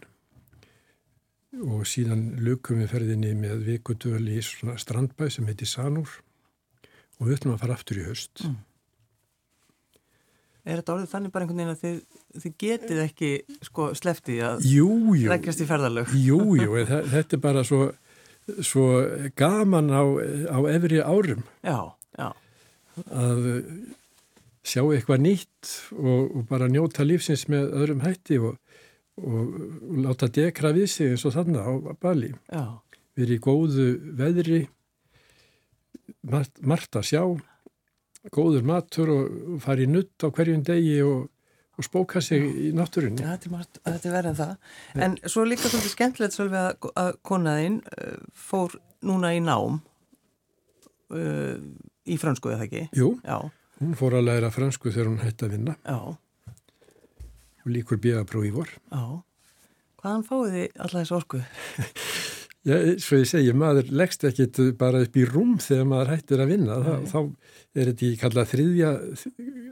og 1.59 1.87
síðan 1.89 2.25
lukum 2.45 2.81
við 2.83 2.93
ferðinni 2.95 3.35
með 3.39 3.65
vikudöl 3.67 4.23
í 4.31 4.41
strandbæ 4.43 5.29
sem 5.35 5.49
heiti 5.51 5.69
Sanúr 5.69 6.11
og 7.19 7.29
við 7.29 7.39
ætlum 7.39 7.57
að 7.57 7.65
fara 7.65 7.79
aftur 7.79 8.01
í 8.01 8.07
höst. 8.07 8.45
Mm. 8.47 8.59
Er 10.71 10.79
þetta 10.81 10.95
orðið 10.95 11.11
þannig 11.15 11.33
bara 11.35 11.47
einhvern 11.47 11.61
veginn 11.61 11.73
að 11.73 11.83
þið, 11.83 11.99
þið 12.43 12.55
getið 12.61 13.03
ekki 13.07 13.31
sko 13.67 13.89
sleftið 13.97 14.43
að 14.47 14.69
jú, 14.69 14.91
jú. 15.17 15.31
leggjast 15.33 15.65
í 15.65 15.67
ferðalög? 15.69 16.13
Jújú, 16.15 16.61
jú, 16.61 16.87
þetta 17.15 17.37
er 17.39 17.43
bara 17.43 17.65
svo 17.67 17.89
svo 18.59 18.87
gaman 19.37 19.91
á, 19.93 20.03
á 20.51 20.59
efri 20.73 21.01
árum 21.01 21.45
já, 21.63 21.95
já. 22.19 22.29
að 23.07 23.47
sjá 24.67 24.83
eitthvað 24.85 25.23
nýtt 25.25 25.71
og, 25.97 26.31
og 26.35 26.49
bara 26.51 26.71
njóta 26.71 27.07
lífsins 27.07 27.47
með 27.53 27.71
öðrum 27.79 28.05
hætti 28.05 28.41
og, 28.41 28.59
og, 29.21 29.57
láta 30.05 30.29
dekra 30.33 30.73
við 30.77 30.89
sig 30.93 31.15
eins 31.15 31.27
og 31.29 31.35
þannig 31.37 31.61
á 31.61 31.73
Bali 32.01 32.33
já. 32.33 32.65
erum 33.17 33.37
í 33.37 33.41
góðu 33.45 33.89
veðri 34.19 34.61
margt, 36.23 36.61
margt 36.63 36.97
að 36.97 37.09
sjá 37.11 37.23
góður 38.35 38.67
matur 38.69 39.13
og 39.15 39.61
fara 39.65 39.85
í 39.85 39.91
nutt 39.91 40.25
á 40.25 40.29
hverjum 40.29 40.65
degi 40.67 40.99
og 41.05 41.29
og 41.81 41.87
spóka 41.87 42.21
sig 42.21 42.45
í 42.45 42.71
náttúrunni. 42.77 43.23
Ja, 43.25 43.37
þetta 43.41 44.09
er 44.11 44.13
verið 44.13 44.31
en 44.31 44.39
það. 44.41 44.51
Ja. 44.93 45.05
En 45.07 45.15
svo 45.25 45.45
líka 45.49 45.71
svolítið 45.71 45.95
skemmtilegt 45.95 46.37
svolítið 46.37 46.59
að, 46.61 46.91
að 47.01 47.13
konaðinn 47.25 47.79
uh, 47.87 48.19
fór 48.37 48.77
núna 49.09 49.33
í 49.33 49.41
nám 49.45 49.79
uh, 51.15 51.55
í 52.05 52.19
fransku 52.21 52.53
eða 52.53 52.67
ekki? 52.67 52.85
Jú, 52.97 53.15
Já. 53.25 53.39
hún 53.81 53.97
fór 53.97 54.19
að 54.19 54.29
læra 54.29 54.53
fransku 54.53 54.93
þegar 54.93 55.09
hún 55.13 55.23
hætti 55.25 55.49
að 55.49 55.57
vinna. 55.57 55.79
Já. 55.87 56.01
Og 57.65 57.75
líkur 57.75 58.01
bíðabrú 58.03 58.45
í 58.49 58.53
vor. 58.55 58.71
Já. 58.91 59.05
Hvaðan 60.01 60.27
fáið 60.29 60.55
þið 60.57 60.67
alltaf 60.81 61.01
þessu 61.01 61.19
orku? 61.19 61.43
Já, 62.61 62.75
svo 63.01 63.17
ég 63.17 63.29
segi, 63.29 63.53
maður 63.57 63.89
leggst 63.97 64.25
ekkit 64.29 64.59
bara 64.77 65.01
upp 65.07 65.15
í 65.17 65.23
rúm 65.25 65.55
þegar 65.65 65.87
maður 65.89 66.11
hættir 66.13 66.43
að 66.45 66.51
vinna. 66.53 66.75
Þá, 66.85 66.91
þá 67.09 67.21
er 67.81 67.89
þetta 67.89 68.05
í 68.05 68.11
kallað 68.21 68.51
þriðja, 68.51 68.91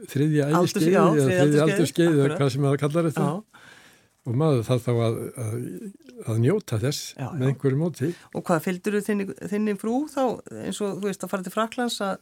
þriðja 0.09 0.47
ægiskeið 0.49 0.87
eða 0.89 1.27
þriðja 1.27 1.67
aldurskeið 1.67 2.15
eða 2.15 2.39
hvað 2.39 2.49
sem 2.55 2.65
maður 2.65 2.81
kallar 2.81 3.09
þetta. 3.11 3.27
Já. 3.27 3.67
Og 4.29 4.39
maður 4.41 4.65
þarf 4.65 4.87
þá 4.87 4.91
að, 5.05 5.19
að, 5.43 5.53
að 6.33 6.41
njóta 6.43 6.81
þess 6.81 7.13
já, 7.13 7.27
með 7.29 7.45
já. 7.45 7.51
einhverju 7.51 7.79
móti. 7.79 8.11
Og 8.33 8.45
hvað, 8.49 8.65
fylgdur 8.65 8.97
þú 8.97 9.05
þinni, 9.05 9.29
þinni 9.53 9.77
frú 9.79 9.95
þá 10.09 10.23
eins 10.65 10.81
og 10.81 10.97
þú 10.97 11.05
veist 11.05 11.25
að 11.25 11.33
fara 11.35 11.45
til 11.45 11.53
Fraklands 11.53 12.01
að, 12.05 12.19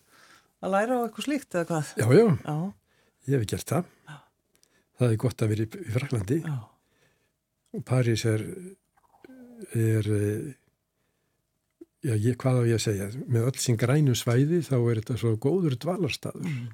að 0.59 0.75
læra 0.75 0.99
á 0.99 1.03
eitthvað 1.07 1.29
slíkt 1.29 1.55
eða 1.55 1.67
hvað? 1.71 1.95
Já, 1.95 2.07
já, 2.19 2.57
ég 3.31 3.39
hef 3.39 3.51
gert 3.55 3.71
það. 3.71 3.93
Það 4.97 5.11
er 5.13 5.19
gott 5.21 5.43
að 5.43 5.51
vera 5.53 5.65
í, 5.65 5.83
Fraklandi. 5.93 6.37
Og 7.77 7.83
París 7.85 8.23
er 8.25 8.43
er 9.73 10.07
eh, 10.13 10.53
já, 12.05 12.13
ég, 12.13 12.37
hvað 12.39 12.61
á 12.61 12.69
ég 12.69 12.77
að 12.77 12.83
segja? 12.85 13.07
Með 13.25 13.49
öll 13.49 13.61
sín 13.61 13.79
grænum 13.79 14.17
svæði 14.17 14.61
þá 14.65 14.75
er 14.77 15.01
þetta 15.01 15.17
svo 15.21 15.33
góður 15.41 15.77
dvalarstaður. 15.81 16.51
Mm. 16.51 16.67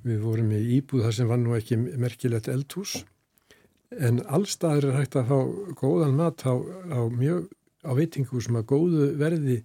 við 0.00 0.20
vorum 0.24 0.52
í 0.56 0.60
íbúð 0.78 1.02
þar 1.04 1.12
sem 1.12 1.28
var 1.28 1.40
nú 1.42 1.52
ekki 1.58 1.76
merkilegt 1.76 2.48
eldhús. 2.48 3.02
En 3.90 4.22
allstaður 4.32 4.86
er 4.88 4.96
hægt 4.96 5.18
að 5.20 5.28
fá 5.28 5.38
góðan 5.76 6.16
mat 6.16 6.40
á, 6.48 6.56
á 6.56 7.00
mjög 7.12 7.50
á 7.84 7.92
veitingu 7.96 8.40
sem 8.40 8.56
að 8.56 8.68
góðu 8.70 9.10
verði 9.20 9.58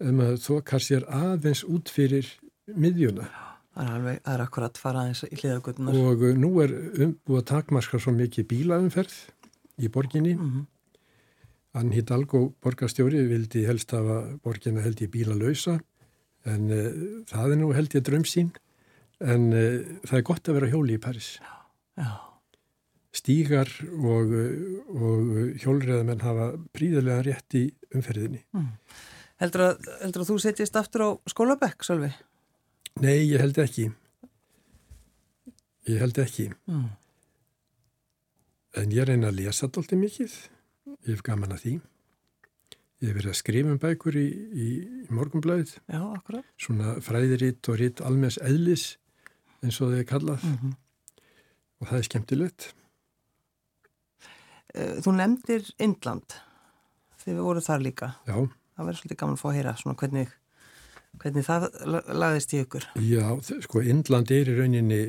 ef 0.00 0.12
maður 0.16 0.40
þokkar 0.46 0.84
sér 0.84 1.04
aðeins 1.12 1.64
út 1.68 1.92
fyrir 1.92 2.28
miðjuna 2.72 3.28
Það 3.72 3.86
er 3.86 3.94
alveg, 3.96 4.18
það 4.20 4.34
er 4.34 4.42
akkurat 4.44 4.78
fara 4.80 5.02
aðeins 5.02 5.22
í 5.24 5.36
hliðagutunar 5.38 6.00
og 6.02 6.24
nú 6.36 6.50
er 6.60 6.74
umbúið 7.06 7.38
að 7.38 7.46
takmarska 7.48 8.00
svo 8.02 8.12
mikið 8.12 8.48
bílaumferð 8.50 9.14
í 9.80 9.88
borginni 9.92 10.34
mm 10.36 10.50
-hmm. 10.50 10.66
Ann 11.80 11.92
Hidalgo 11.92 12.52
borgarstjóri 12.60 13.22
vildi 13.30 13.64
helst 13.64 13.94
hafa 13.96 14.36
borgina 14.44 14.82
held 14.84 15.00
í 15.00 15.08
bíla 15.08 15.34
lausa 15.34 15.78
en 16.44 16.68
uh, 16.68 17.22
það 17.30 17.54
er 17.54 17.58
nú 17.62 17.72
held 17.72 17.94
ég 17.96 18.04
dröm 18.04 18.26
sín 18.28 18.50
en 19.20 19.52
uh, 19.52 19.80
það 20.04 20.18
er 20.18 20.26
gott 20.28 20.48
að 20.48 20.58
vera 20.58 20.68
hjóli 20.68 20.98
í 20.98 21.00
Paris. 21.00 21.38
Já, 21.40 21.54
já. 22.02 22.10
Stígar 23.12 23.68
og, 23.92 24.30
og 24.96 25.32
hjólriðamenn 25.60 26.24
hafa 26.24 26.52
príðilega 26.72 27.22
rétt 27.22 27.54
í 27.54 27.66
umferðinni. 27.92 28.40
Mm. 28.56 28.70
Heldur, 29.42 29.64
að, 29.66 29.88
heldur 30.00 30.24
að 30.24 30.30
þú 30.30 30.36
setjist 30.40 30.78
aftur 30.80 31.04
á 31.04 31.10
skólabekk, 31.28 31.84
Sölvi? 31.84 32.08
Nei, 33.00 33.28
ég 33.28 33.40
held 33.40 33.58
ekki. 33.58 33.88
Ég 35.88 35.98
held 35.98 36.18
ekki. 36.18 36.50
Mm. 36.66 36.90
En 38.82 38.92
ég 38.92 39.08
reyna 39.08 39.32
að 39.32 39.40
lesa 39.40 39.66
alltaf 39.66 39.96
mikið. 39.98 40.36
Ég 41.06 41.14
hef 41.14 41.24
gaman 41.26 41.54
að 41.56 41.64
því. 41.64 41.72
Ég 43.02 43.08
hef 43.10 43.16
verið 43.18 43.32
að 43.32 43.40
skrifa 43.40 43.72
um 43.72 43.80
bækur 43.82 44.16
í, 44.20 44.28
í, 44.30 44.68
í 45.02 45.14
morgunblæðið. 45.14 45.74
Já, 45.90 46.00
akkurat. 46.04 46.52
Svona 46.60 46.94
fræðiritt 47.02 47.72
og 47.72 47.80
ritt 47.80 48.04
almes 48.06 48.38
eðlis 48.38 48.86
eins 49.62 49.80
og 49.82 49.96
er 49.96 50.06
kallað. 50.06 50.44
Mm 50.46 50.58
-hmm. 50.60 50.76
Og 51.80 51.88
það 51.88 51.98
er 51.98 52.08
skemmtilegt. 52.08 52.74
Eh, 54.74 54.96
þú 55.04 55.12
nefndir 55.18 55.66
Indland 55.78 56.38
þegar 57.20 57.36
við 57.36 57.44
vorum 57.44 57.66
þar 57.66 57.82
líka. 57.84 58.14
Já. 58.26 58.36
Það 58.72 58.86
verður 58.86 59.00
svolítið 59.00 59.20
gaman 59.20 59.36
að 59.36 59.42
fá 59.42 59.48
að 59.48 59.56
heyra 59.56 59.74
svona 59.76 59.98
hvernig, 60.00 60.30
hvernig 61.20 61.44
það 61.46 61.68
lagðist 62.08 62.54
í 62.54 62.62
ykkur. 62.62 62.86
Já, 63.04 63.26
sko 63.66 63.82
Indland 63.84 64.32
er 64.34 64.50
í 64.50 64.56
rauninni, 64.56 65.02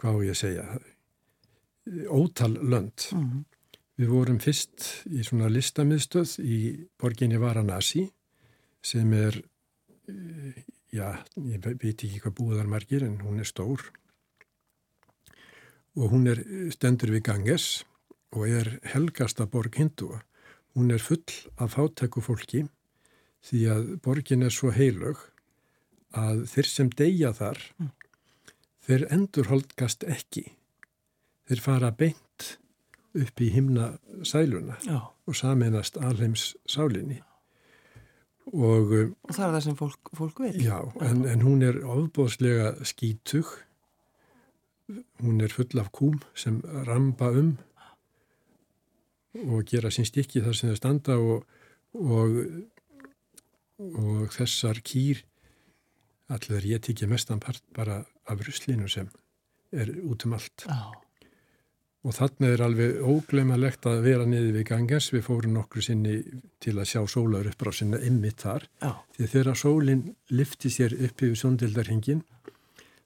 hvað 0.00 0.22
ég 0.28 0.38
segja, 0.38 0.64
ótal 2.08 2.54
lönd. 2.56 3.10
Mm 3.12 3.26
-hmm. 3.26 3.44
Við 3.94 4.08
vorum 4.10 4.40
fyrst 4.42 5.06
í 5.06 5.22
svona 5.22 5.48
listamiðstöð 5.48 6.38
í 6.42 6.58
borginni 6.98 7.38
Varanasi 7.38 8.08
sem 8.82 9.12
er, 9.12 9.42
eh, 10.08 10.64
já, 10.90 11.24
ég 11.36 11.60
veit 11.62 12.02
ekki 12.02 12.20
hvað 12.20 12.34
búðar 12.34 12.66
margir 12.66 13.04
en 13.04 13.20
hún 13.20 13.38
er 13.38 13.46
stór 13.46 13.80
og 15.94 16.10
hún 16.10 16.26
er 16.26 16.42
stendur 16.74 17.10
við 17.14 17.22
Ganges 17.22 17.84
og 18.32 18.48
er 18.48 18.80
helgasta 18.82 19.46
borg 19.46 19.76
hindúa. 19.78 20.22
Hún 20.74 20.90
er 20.90 20.98
full 20.98 21.22
af 21.56 21.76
fátæku 21.76 22.20
fólki 22.20 22.64
því 23.44 23.62
að 23.74 23.88
borgin 24.04 24.44
er 24.46 24.54
svo 24.54 24.72
heilög 24.74 25.20
að 26.14 26.44
þeir 26.52 26.70
sem 26.70 26.90
deyja 26.90 27.32
þar, 27.36 27.60
mm. 27.78 27.90
þeir 28.86 29.06
endurholdgast 29.12 30.06
ekki. 30.08 30.46
Þeir 31.44 31.60
fara 31.60 31.90
beint 31.92 32.54
upp 33.14 33.40
í 33.40 33.50
himna 33.54 33.94
sæluna 34.26 34.78
Já. 34.86 34.98
og 35.26 35.36
saminast 35.38 35.96
alheims 36.02 36.54
sálinni 36.66 37.20
og, 38.52 38.90
um, 38.90 39.12
og 39.24 39.36
það 39.36 39.44
er 39.46 39.52
það 39.54 39.62
sem 39.66 39.76
fólk, 39.78 40.10
fólk 40.18 40.42
vil 40.44 40.58
Já, 40.64 40.78
en, 41.06 41.22
en 41.30 41.44
hún 41.46 41.62
er 41.64 41.78
ofbóðslega 41.86 42.74
skítug 42.86 43.52
hún 45.22 45.40
er 45.40 45.54
full 45.54 45.80
af 45.80 45.92
kúm 45.94 46.18
sem 46.34 46.60
ramba 46.88 47.30
um 47.32 47.54
og 49.34 49.64
gera 49.66 49.90
sín 49.94 50.06
stikki 50.06 50.42
þar 50.44 50.58
sem 50.58 50.70
þau 50.72 50.78
standa 50.78 51.16
og, 51.18 51.46
og 51.94 52.36
og 53.78 54.34
þessar 54.34 54.80
kýr 54.86 55.24
allir 56.32 56.66
ég 56.74 56.82
tikið 56.84 57.10
mestan 57.10 57.42
part 57.42 57.62
bara 57.76 58.02
af 58.30 58.44
ruslinu 58.46 58.88
sem 58.88 59.08
er 59.74 59.90
út 60.06 60.24
um 60.26 60.36
allt 60.36 60.64
Já. 60.68 60.92
og 62.04 62.14
þannig 62.16 62.54
er 62.54 62.62
alveg 62.64 63.00
óglemalegt 63.02 63.88
að 63.90 64.04
vera 64.06 64.28
niður 64.28 64.54
við 64.58 64.68
gangens 64.70 65.10
við 65.12 65.26
fórum 65.26 65.56
nokkru 65.58 65.82
sinni 65.84 66.20
til 66.62 66.76
að 66.78 66.90
sjá 66.92 67.02
sólaur 67.10 67.50
upp 67.50 67.66
á 67.66 67.70
sinna 67.74 68.00
ymmit 68.00 68.46
þar 68.46 68.68
Já. 68.80 68.92
því 69.16 69.30
þegar 69.34 69.60
sólinn 69.64 70.06
lifti 70.30 70.72
sér 70.72 70.94
upp 70.94 71.26
yfir 71.26 71.40
sjóndildarhingin 71.42 72.22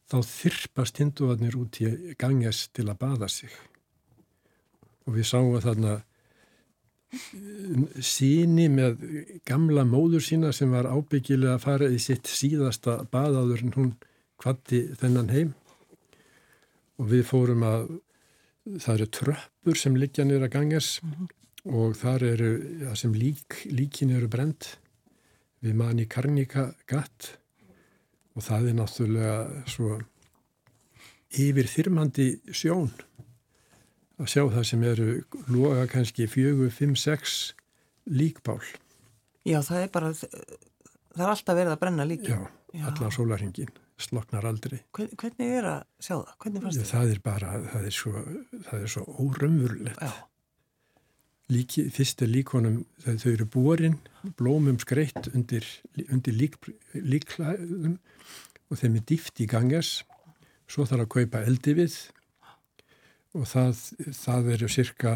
þá 0.09 0.18
þyrpast 0.24 1.00
hinduvarnir 1.02 1.59
út 1.59 1.81
í 1.83 2.14
ganges 2.20 2.68
til 2.72 2.88
að 2.88 3.00
baða 3.02 3.28
sig 3.33 3.52
og 5.09 5.16
við 5.16 5.26
sáum 5.33 5.59
þarna 5.64 6.02
síni 8.05 8.66
með 8.68 9.01
gamla 9.49 9.85
móður 9.88 10.25
sína 10.25 10.53
sem 10.53 10.73
var 10.75 10.88
ábyggilega 10.90 11.57
að 11.57 11.64
fara 11.64 11.88
í 11.88 12.01
sitt 12.03 12.29
síðasta 12.29 12.99
baðaður 13.12 13.64
en 13.64 13.75
hún 13.77 13.94
kvatti 14.40 14.83
þennan 15.01 15.33
heim. 15.33 15.55
Og 16.99 17.09
við 17.12 17.25
fórum 17.31 17.64
að 17.64 17.88
það 18.68 18.94
eru 18.94 19.09
tröppur 19.18 19.81
sem 19.81 19.97
liggja 19.97 20.27
að 20.29 20.49
gangas 20.53 20.99
og 21.64 21.97
þar 21.97 22.27
eru 22.35 22.53
það 22.85 23.01
sem 23.01 23.16
lík, 23.16 23.59
líkin 23.73 24.12
eru 24.12 24.29
brend 24.29 24.75
við 25.64 25.75
manni 25.79 26.07
Karnika 26.07 26.73
gatt. 26.87 27.38
Og 28.37 28.44
það 28.44 28.68
er 28.68 28.79
náttúrulega 28.79 29.64
svo 29.66 29.97
yfir 31.35 31.68
þyrmandi 31.68 32.29
sjón 32.55 32.92
að 34.18 34.31
sjá 34.33 34.42
það 34.50 34.64
sem 34.70 34.85
eru 34.88 35.09
loga 35.52 35.87
kannski 35.90 36.26
fjögur, 36.31 36.70
fimm, 36.74 36.94
sex 36.98 37.52
líkbál. 38.11 38.61
Já, 39.48 39.61
það 39.64 39.83
er 39.85 39.92
bara, 39.94 40.12
það 40.14 41.22
er 41.24 41.35
alltaf 41.35 41.59
verið 41.59 41.74
að 41.74 41.83
brenna 41.83 42.07
líki. 42.09 42.33
Já, 42.33 42.40
Já. 42.76 42.87
allan 42.90 43.14
sólarhingin, 43.14 43.70
sloknar 44.00 44.48
aldrei. 44.48 44.81
Hvern, 44.96 45.12
hvernig 45.20 45.52
er 45.61 45.68
að 45.70 45.78
sjá 46.02 46.14
það? 46.16 46.33
Hvernig 46.44 46.64
fannst 46.66 46.81
þið? 46.83 46.90
Það 46.94 47.12
er 47.14 47.22
bara, 47.28 47.52
það 47.72 47.87
er 47.90 47.96
svo, 47.98 48.24
það 48.68 48.83
er 48.83 48.92
svo 48.96 49.07
órömmurlegt. 49.26 50.02
Já, 50.02 50.12
Líki, 51.48 51.87
fyrst 51.88 52.20
er 52.20 52.28
líkonum, 52.28 52.83
þau 53.07 53.31
eru 53.31 53.46
borin, 53.48 53.94
blómum 54.37 54.76
skreitt 54.83 55.31
undir, 55.33 55.64
undir 56.12 56.35
lík, 56.37 56.59
líklæðum 56.92 57.94
og 58.68 58.76
þeim 58.76 58.98
er 59.00 59.04
dýft 59.09 59.40
í 59.40 59.46
gangas. 59.48 60.02
Svo 60.68 60.85
þarf 60.85 61.07
að 61.07 61.12
kaupa 61.14 61.40
eldi 61.48 61.72
við 61.78 61.94
og 63.38 63.46
það, 63.48 63.81
það 64.18 64.51
eru 64.57 64.68
cirka 64.74 65.12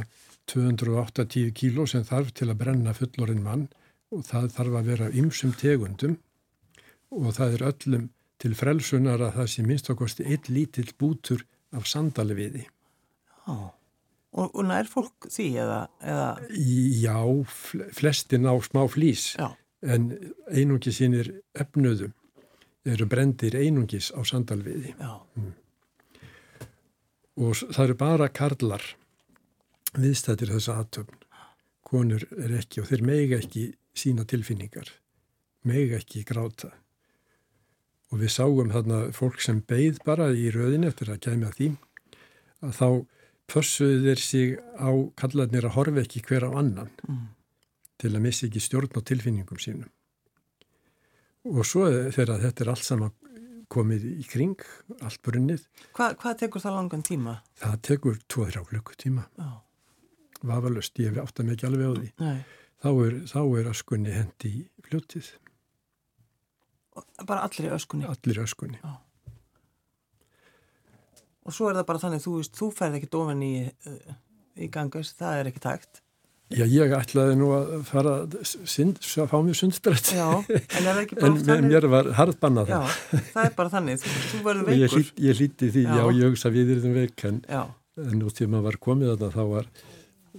280 0.53 1.53
kíló 1.59 1.87
sem 1.91 2.05
þarf 2.07 2.33
til 2.39 2.49
að 2.53 2.59
brenna 2.63 2.95
fullorinn 2.97 3.43
mann. 3.45 3.69
Og 4.13 4.25
það 4.29 4.51
þarf 4.57 4.79
að 4.81 4.89
vera 4.93 5.11
ymsum 5.17 5.53
tegundum. 5.57 6.17
Og 7.13 7.31
það 7.37 7.55
er 7.59 7.67
öllum 7.71 8.09
til 8.43 8.55
frelsunar 8.59 9.23
að 9.23 9.37
það 9.39 9.51
sé 9.53 9.63
minnst 9.67 9.91
okkosti 9.93 10.27
eitt 10.29 10.49
lítill 10.53 10.91
bútur 10.99 11.45
af 11.73 11.87
sandalviði. 11.89 12.67
já. 13.47 13.55
Og, 14.33 14.49
og 14.57 14.63
nær 14.65 14.87
fólk 14.89 15.27
því 15.29 15.47
eða, 15.61 15.81
eða, 16.01 16.29
Já, 16.57 17.19
fl- 17.53 17.83
flestin 17.93 18.47
á 18.49 18.57
smá 18.65 18.87
flýs 18.89 19.35
já, 19.37 19.51
en 19.85 20.07
einungi 20.49 20.89
sínir 20.97 21.29
efnuðum 21.53 22.15
eru 22.89 23.07
brendir 23.13 23.53
einungis 23.61 24.09
á 24.17 24.25
sandalviði. 24.25 24.95
Já, 24.97 25.21
og 27.37 27.57
það 27.57 27.85
eru 27.85 27.97
bara 28.01 28.29
karlar 28.29 28.85
viðstættir 29.97 30.53
þessa 30.55 30.79
aðtöfn. 30.83 31.19
Konur 31.93 32.25
er 32.41 32.55
ekki 32.57 32.81
og 32.83 32.89
þeir 32.89 33.03
mega 33.05 33.39
ekki 33.43 33.67
sína 33.97 34.25
tilfinningar, 34.29 34.89
mega 35.69 35.99
ekki 36.01 36.25
gráta. 36.29 36.71
Og 38.13 38.21
við 38.21 38.33
sáum 38.33 38.73
þarna 38.73 39.07
fólk 39.17 39.41
sem 39.45 39.61
beigð 39.69 40.03
bara 40.05 40.31
í 40.33 40.51
röðin 40.53 40.87
eftir 40.89 41.13
að 41.13 41.23
kæmi 41.27 41.49
að 41.49 41.57
því 41.59 41.69
að 42.63 42.77
þá 42.79 42.89
pössuðu 43.53 44.03
þeir 44.07 44.23
sig 44.23 44.55
á 44.81 44.91
kallarnir 45.21 45.67
að 45.69 45.77
horfa 45.77 46.05
ekki 46.05 46.25
hver 46.29 46.49
á 46.49 46.51
annan 46.57 46.91
Mm. 47.09 47.29
til 47.99 48.11
að 48.17 48.23
missa 48.25 48.47
ekki 48.47 48.61
stjórn 48.61 48.97
á 48.97 49.01
tilfinningum 49.05 49.59
sínum. 49.61 49.91
Og 51.45 51.65
svo 51.67 51.89
þegar 52.11 52.41
þetta 52.41 52.65
er 52.65 52.71
allt 52.73 52.85
saman 52.87 53.13
komið 53.73 54.07
í 54.13 54.25
kring, 54.29 54.57
allt 55.01 55.21
brunnið, 55.27 55.65
Hva, 55.97 56.11
hvað 56.21 56.39
tekur 56.45 56.63
það 56.65 56.77
langan 56.79 57.05
tíma? 57.09 57.37
það 57.63 57.77
tekur 57.89 58.19
2-3 58.35 58.65
klukkutíma. 58.71 59.25
Já, 59.41 59.51
vafalust, 60.53 60.99
ég 61.01 61.13
hef 61.15 61.23
átt 61.25 61.41
að 61.41 61.49
mikið 61.53 61.69
alveg 61.71 61.87
á 61.89 61.93
því. 62.01 62.11
nei, 62.25 62.43
Þá 62.83 62.89
er, 63.07 63.17
þá 63.31 63.39
er 63.61 63.69
öskunni 63.71 64.13
hendi 64.17 64.49
í 64.59 64.61
fljótið, 64.89 65.29
bara 67.25 67.45
allir 67.47 67.73
öskunni. 67.77 68.05
allir 68.11 68.41
öskunni. 68.43 68.81
Og 71.47 71.55
svo 71.55 71.71
er 71.71 71.79
það 71.81 71.87
bara 71.89 72.03
þannig, 72.03 72.23
þú 72.23 72.33
veist, 72.39 72.55
þú 72.59 72.69
ferð 72.75 72.99
ekki 73.01 73.09
ofan 73.19 73.41
í, 73.43 73.53
uh, 73.91 74.17
í 74.63 74.69
gangas, 74.71 75.15
það 75.19 75.39
er 75.41 75.51
ekki 75.51 75.63
tægt. 75.65 76.02
Já, 76.53 76.65
ég 76.69 76.93
ætlaði 76.97 77.37
nú 77.41 77.49
að 77.57 77.71
fara 77.89 78.13
að 78.25 78.35
að 78.43 79.31
fá 79.31 79.37
mér 79.47 79.57
sundbrett, 79.59 80.11
Já, 80.13 80.27
en 80.53 80.59
er 80.59 80.89
það 80.89 81.01
ekki 81.03 81.17
bara 81.21 81.31
en 81.31 81.39
mér, 81.47 81.63
mér 81.71 81.87
var 81.93 82.11
harðbannað 82.19 82.73
Já, 82.73 82.81
það. 82.83 83.23
það 83.33 83.49
er 83.49 83.55
bara 83.61 83.73
þannig, 83.77 84.05
þú, 84.05 84.41
verður 84.49 84.73
ég, 84.73 84.83
veikur. 84.83 84.99
hlýt, 84.99 85.23
ég 85.27 85.41
hlýtti 85.41 85.71
því, 85.77 85.85
já. 85.87 85.97
Já. 85.97 86.05
ég 86.19 86.31
hugsa 86.33 86.53
við 86.55 86.75
erum 86.77 86.97
veik, 86.99 87.25
en, 87.31 87.41
en 88.05 88.15
nú 88.21 88.33
til 88.37 88.49
maður 88.53 88.69
var 88.71 88.79
komið 88.89 89.13
þarna, 89.15 89.31
þá 89.37 89.43
var, 89.55 89.71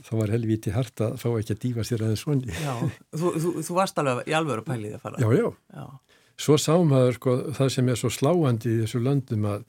þá 0.04 0.14
var 0.22 0.34
helvíti 0.36 0.74
hart 0.76 1.06
að 1.08 1.18
fá 1.24 1.28
ekki 1.34 1.56
að 1.58 1.62
dýfa 1.66 1.88
sér 1.90 2.06
aðeins 2.08 2.26
svonni. 2.26 2.54
já, 2.58 2.74
þú, 3.18 3.34
þú, 3.44 3.54
þú 3.70 3.78
varst 3.80 4.02
alveg 4.04 4.30
í 4.30 4.38
alvöru 4.38 4.66
pælið 4.70 4.98
að 5.00 5.06
fara. 5.08 5.22
Já, 5.24 5.30
já. 5.40 5.48
Já, 5.78 5.86
Svo 6.44 6.56
sá 6.58 6.74
maður 6.82 7.14
sko, 7.20 7.34
það 7.54 7.68
sem 7.76 7.90
er 7.94 7.98
svo 8.02 8.10
sláandi 8.10 8.72
í 8.74 8.80
þessu 8.82 9.00
löndum 9.06 9.44
að, 9.46 9.66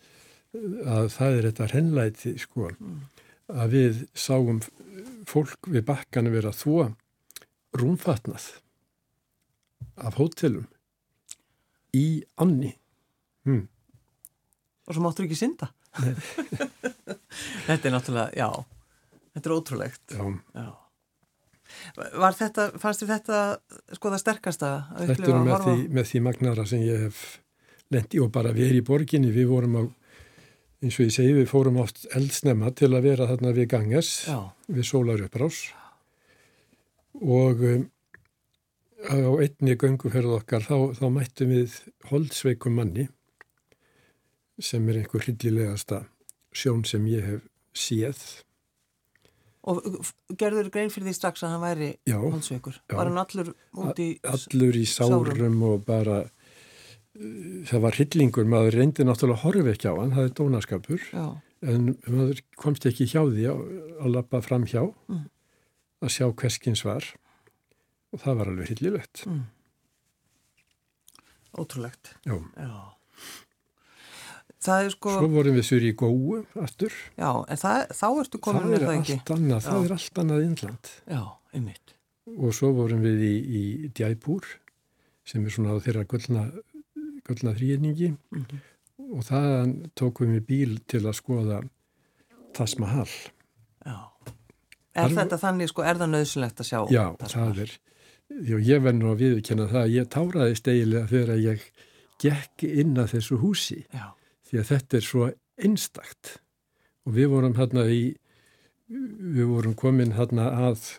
að 0.89 1.11
það 1.13 1.35
er 1.37 1.49
þetta 1.51 1.67
hrennlæti 1.75 2.33
sko, 2.41 2.71
að 3.53 3.75
við 3.77 3.99
sáum 4.17 4.63
fólk 5.29 5.71
við 5.71 5.87
bakkanu 5.89 6.33
vera 6.35 6.53
þvó 6.55 6.91
rúmfatnað 7.75 8.49
af 10.01 10.19
hótelum 10.19 10.67
í 11.95 12.25
anni. 12.41 12.75
Hmm. 13.45 13.67
og 14.89 14.97
svo 14.97 15.03
máttur 15.05 15.27
ekki 15.27 15.37
synda. 15.37 15.69
þetta 17.69 17.91
er 17.91 17.93
náttúrulega, 17.93 18.31
já, 18.35 18.49
þetta 19.37 19.51
er 19.51 19.55
ótrúlegt. 19.55 20.05
Já, 20.17 20.25
Já. 20.55 20.71
Var 21.95 22.37
þetta, 22.37 22.67
fannst 22.79 23.03
þér 23.03 23.11
þetta 23.15 23.39
sko 23.97 24.11
það 24.13 24.21
sterkasta 24.21 24.71
að 24.95 25.11
þetta 25.11 25.31
er 25.31 25.47
með 25.47 25.65
því, 25.65 25.77
með 25.97 26.09
því 26.11 26.21
magnara 26.27 26.67
sem 26.69 26.83
ég 26.85 27.07
hef 27.07 27.23
lendi 27.95 28.21
og 28.23 28.31
bara 28.35 28.53
við 28.55 28.79
í 28.79 28.83
borginni, 28.87 29.33
við 29.35 29.49
vorum 29.51 29.79
á 29.81 29.83
eins 30.85 30.99
og 31.01 31.07
ég 31.09 31.15
segi, 31.17 31.33
við 31.39 31.49
fórum 31.51 31.79
oft 31.81 32.05
eldsnemma 32.17 32.71
til 32.77 32.91
að 32.93 33.07
vera 33.09 33.29
þarna 33.31 33.55
við 33.57 33.69
ganges 33.73 34.13
Já, 34.29 34.39
við 34.69 34.85
sólarupprás 34.91 35.63
og 37.25 37.61
um, 37.65 37.85
á 39.05 39.17
einni 39.45 39.77
gönguferð 39.81 40.39
okkar 40.41 40.65
þá, 40.67 40.77
þá 40.99 41.05
mættum 41.15 41.53
við 41.55 41.77
holdsveikum 42.11 42.77
manni 42.81 43.09
sem 44.63 44.85
er 44.91 45.01
einhver 45.03 45.25
hryllilegasta 45.27 46.05
sjón 46.55 46.85
sem 46.87 47.07
ég 47.11 47.25
hef 47.27 47.47
séð. 47.75 48.21
og 49.67 49.81
f- 50.05 50.13
gerður 50.39 50.69
grein 50.71 50.93
fyrir 50.93 51.09
því 51.11 51.15
strax 51.17 51.43
að 51.43 51.55
hann 51.55 51.63
væri 51.65 51.89
Já, 52.07 52.19
hónsveikur. 52.21 52.77
Já. 52.87 52.95
Var 53.01 53.09
hann 53.11 53.19
allur 53.25 53.51
út 53.83 53.99
í... 54.05 54.09
allur 54.23 54.77
í 54.79 54.85
sárum 54.87 55.63
og 55.71 55.83
bara 55.89 56.21
uh, 56.29 56.31
það 57.15 57.81
var 57.85 57.95
hryllingur, 57.99 58.47
maður 58.51 58.75
reyndi 58.81 59.05
náttúrulega 59.07 59.39
að 59.39 59.45
horfa 59.45 59.75
ekki 59.75 59.91
á 59.91 59.95
hann, 60.01 60.15
það 60.17 60.25
er 60.29 60.33
dónaskapur 60.41 61.05
Já, 61.15 61.27
en 61.63 61.85
maður 62.11 62.41
komst 62.61 62.87
ekki 62.91 63.07
hjá 63.13 63.23
því 63.31 63.45
að, 63.53 63.61
að 64.03 64.15
lappa 64.17 64.41
fram 64.45 64.65
hjá 64.67 64.83
Mm. 65.09 65.29
að 66.05 66.11
sjá 66.17 66.27
hverskins 66.35 66.83
var 66.85 67.05
og 68.13 68.21
það 68.25 68.37
var 68.41 68.51
alveg 68.51 68.69
hryllilegt. 68.73 69.23
mm. 69.27 69.45
ótrúlegt. 71.59 72.15
Já. 72.27 72.35
Já. 72.59 72.75
Það 74.65 74.85
er 74.87 74.93
sko, 74.95 75.11
Svo 75.19 75.29
vorum 75.29 75.57
við 75.59 75.67
sur 75.69 75.83
í 75.85 75.91
góu 75.93 76.39
aftur. 76.63 76.93
já, 77.21 77.31
en 77.53 77.59
það, 77.61 77.83
þá 77.93 78.07
ertu 78.23 78.39
komin 78.41 78.63
með 78.71 78.77
er 78.79 78.85
það 78.89 78.95
ekki. 79.01 79.17
annað, 79.35 79.65
það 79.67 79.85
er 79.85 79.93
allt 79.99 80.21
annað 80.23 80.45
innland. 80.47 80.93
Já, 81.13 81.23
einmitt. 81.53 81.95
Og 82.39 82.55
svo 82.57 82.71
vorum 82.73 83.03
við 83.05 83.21
í, 83.29 83.35
í 83.45 83.65
Djæpúr 83.93 84.47
sem 85.29 85.45
er 85.45 85.53
svona 85.53 85.77
á 85.77 85.85
þeirra 85.85 86.07
gullna, 86.09 86.47
gullna 87.27 87.55
þrýningi 87.57 88.11
Mhm. 88.33 88.61
og 89.17 89.25
þaðan 89.25 89.73
tókum 89.97 90.35
við 90.37 90.45
bíl 90.49 90.79
til 90.87 91.01
að 91.05 91.17
skoða 91.21 91.63
Taj 92.55 92.77
Mahal. 92.79 93.09
Já. 93.85 93.97
Er 94.95 95.09
Þar- 95.09 95.17
þetta 95.17 95.39
þannig, 95.43 95.69
sko, 95.69 95.83
er 95.83 95.95
það 95.99 96.11
nöðsynlegt 96.15 96.61
að 96.63 96.69
sjá? 96.69 96.81
Já, 96.91 97.17
það 97.19 97.59
er, 97.65 97.71
já, 98.31 98.57
ég 98.63 98.83
verð 98.85 98.99
nú 99.01 99.09
að 99.11 99.19
viðkjanna 99.25 99.67
það 99.73 99.83
að 99.83 99.95
ég 99.97 100.09
táraðist 100.15 100.69
eiginlega 100.71 101.09
þegar 101.11 101.43
ég 101.43 101.65
gekk 102.23 102.63
inn 102.71 102.95
að 102.97 103.11
þessu 103.17 103.39
húsi 103.43 103.81
Já, 103.93 104.13
því 104.47 104.59
að 104.61 104.69
þetta 104.71 104.95
er 104.97 105.01
svo 105.09 105.33
einstakt 105.59 106.39
og 107.07 107.13
við 107.15 107.29
vorum 107.29 107.55
hérna 107.59 107.89
í 107.91 108.15
við 109.35 109.47
vorum 109.51 109.75
komin 109.75 110.13
hérna 110.15 110.47
að 110.71 110.99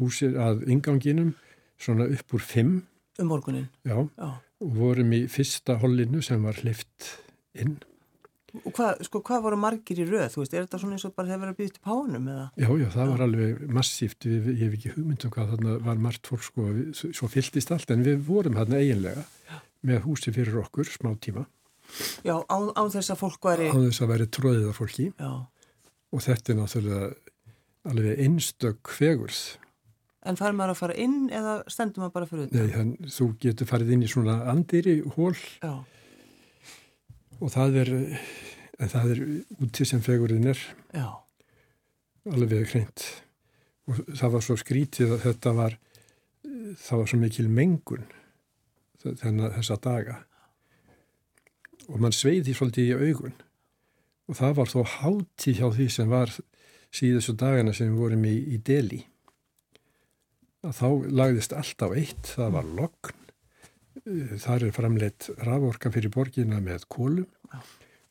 húsi, 0.00 0.32
að 0.34 0.66
inganginum 0.68 1.34
svona 1.78 2.08
upp 2.10 2.34
úr 2.34 2.40
fimm 2.42 2.82
Um 3.18 3.30
morgunin? 3.32 3.68
Já, 3.86 3.98
Já. 4.18 4.28
vorum 4.60 5.14
í 5.16 5.24
fyrsta 5.30 5.78
hollinu 5.82 6.22
sem 6.22 6.42
var 6.42 6.58
hlift 6.62 7.14
inn 7.58 7.78
Og 8.56 8.72
hvað, 8.72 9.02
sko, 9.04 9.20
hvað 9.24 9.42
voru 9.44 9.58
margir 9.60 9.98
í 10.00 10.06
röð? 10.08 10.30
Þú 10.32 10.40
veist, 10.40 10.54
er 10.56 10.64
þetta 10.64 10.78
svona 10.80 10.96
eins 10.96 11.04
og 11.04 11.12
bara 11.16 11.28
hefur 11.28 11.42
verið 11.42 11.52
að 11.52 11.58
býða 11.58 11.74
til 11.74 11.82
pánum 11.84 12.30
eða? 12.32 12.46
Já, 12.56 12.68
já, 12.80 12.86
það 12.94 13.02
já. 13.02 13.10
var 13.10 13.24
alveg 13.26 13.60
massíft, 13.76 14.24
við, 14.24 14.48
ég 14.54 14.62
hef 14.62 14.76
ekki 14.78 14.92
hugmyndum 14.94 15.32
hvað 15.34 15.52
þarna 15.52 15.74
var 15.84 16.00
margt 16.06 16.30
fólk 16.30 16.46
sko, 16.46 16.64
við, 16.72 17.02
svo 17.18 17.28
fylltist 17.28 17.74
allt, 17.76 17.92
en 17.92 18.06
við 18.06 18.24
vorum 18.24 18.56
þarna 18.56 18.80
eiginlega 18.80 19.26
já. 19.26 19.60
með 19.90 20.00
húsi 20.06 20.34
fyrir 20.34 20.58
okkur, 20.62 20.88
smá 20.88 21.12
tíma. 21.20 21.44
Já, 22.24 22.34
án, 22.40 22.72
án 22.72 22.92
þess 22.96 23.12
að 23.12 23.20
fólk 23.20 23.50
væri... 23.50 23.68
Án 23.68 23.86
þess 23.90 24.04
að 24.06 24.12
væri 24.14 24.28
tróðið 24.38 24.68
af 24.72 24.80
fólki 24.80 25.08
já. 25.12 25.32
og 26.16 26.24
þetta 26.24 26.54
er 26.54 26.60
náttúrulega 26.62 27.12
alveg 27.92 28.24
einstök 28.24 28.94
fegurð. 28.96 29.42
En 30.28 30.36
fær 30.36 30.52
maður 30.52 30.74
að 30.74 30.80
fara 30.82 30.96
inn 31.00 31.30
eða 31.32 31.54
stendur 31.72 32.04
maður 32.04 32.14
bara 32.18 32.28
fyrir 32.28 32.48
þetta? 32.48 32.64
Nei, 32.64 32.74
þann, 32.74 33.12
þú 33.14 33.28
getur 33.40 33.68
farið 33.70 33.94
inn 33.94 34.04
í 34.04 34.10
svona 34.12 34.34
andiri 34.52 34.98
hól 35.16 35.32
Já. 35.62 35.72
Og 37.38 37.52
það 37.54 37.80
er 37.84 37.90
það 38.86 39.12
er 39.14 39.22
úti 39.62 39.86
sem 39.88 40.02
fegurinn 40.04 40.50
er. 40.52 40.60
Já. 40.92 41.08
alveg 42.28 42.68
hreint. 42.74 43.04
Og 43.88 44.02
það 44.12 44.32
var 44.34 44.44
svo 44.44 44.56
skrítið 44.60 45.14
að 45.16 45.22
þetta 45.24 45.52
var 45.56 45.78
það 46.76 47.00
var 47.00 47.10
svo 47.10 47.18
mikil 47.22 47.48
mengun 47.48 48.08
þennan 49.00 49.54
þessa 49.56 49.78
daga. 49.80 50.22
Og 51.88 52.00
mann 52.02 52.12
sveiði 52.12 52.52
svolítið 52.52 52.90
í 52.90 53.08
augun. 53.08 53.36
Og 54.28 54.36
það 54.36 54.58
var 54.58 54.72
þó 54.74 54.80
háti 54.98 55.54
hjá 55.56 55.70
því 55.72 55.86
sem 55.94 56.10
var 56.10 56.34
síðustu 56.92 57.32
dagana 57.38 57.72
sem 57.72 57.88
við 57.94 58.02
vorum 58.02 58.26
í, 58.28 58.34
í 58.52 58.58
deli 58.60 59.00
að 59.00 59.17
þá 60.62 60.88
lagðist 61.14 61.54
allt 61.54 61.84
á 61.84 61.88
eitt 61.94 62.34
það 62.34 62.54
var 62.56 62.70
lokn 62.78 63.18
þar 64.42 64.68
er 64.68 64.74
framleitt 64.74 65.28
raforka 65.44 65.90
fyrir 65.92 66.12
borgina 66.14 66.60
með 66.64 66.86
kólum 66.92 67.26
Já. 67.52 67.60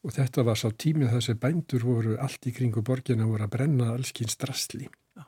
og 0.03 0.13
þetta 0.15 0.45
var 0.47 0.59
sá 0.59 0.67
tímið 0.71 1.13
þessi 1.15 1.37
bændur 1.41 1.85
voru 1.87 2.17
allt 2.21 2.47
í 2.47 2.53
kringu 2.55 2.83
borgina 2.85 3.27
voru 3.27 3.47
að 3.47 3.53
brenna 3.55 3.91
allskinn 3.93 4.31
strastli. 4.31 4.87
Já. 5.17 5.25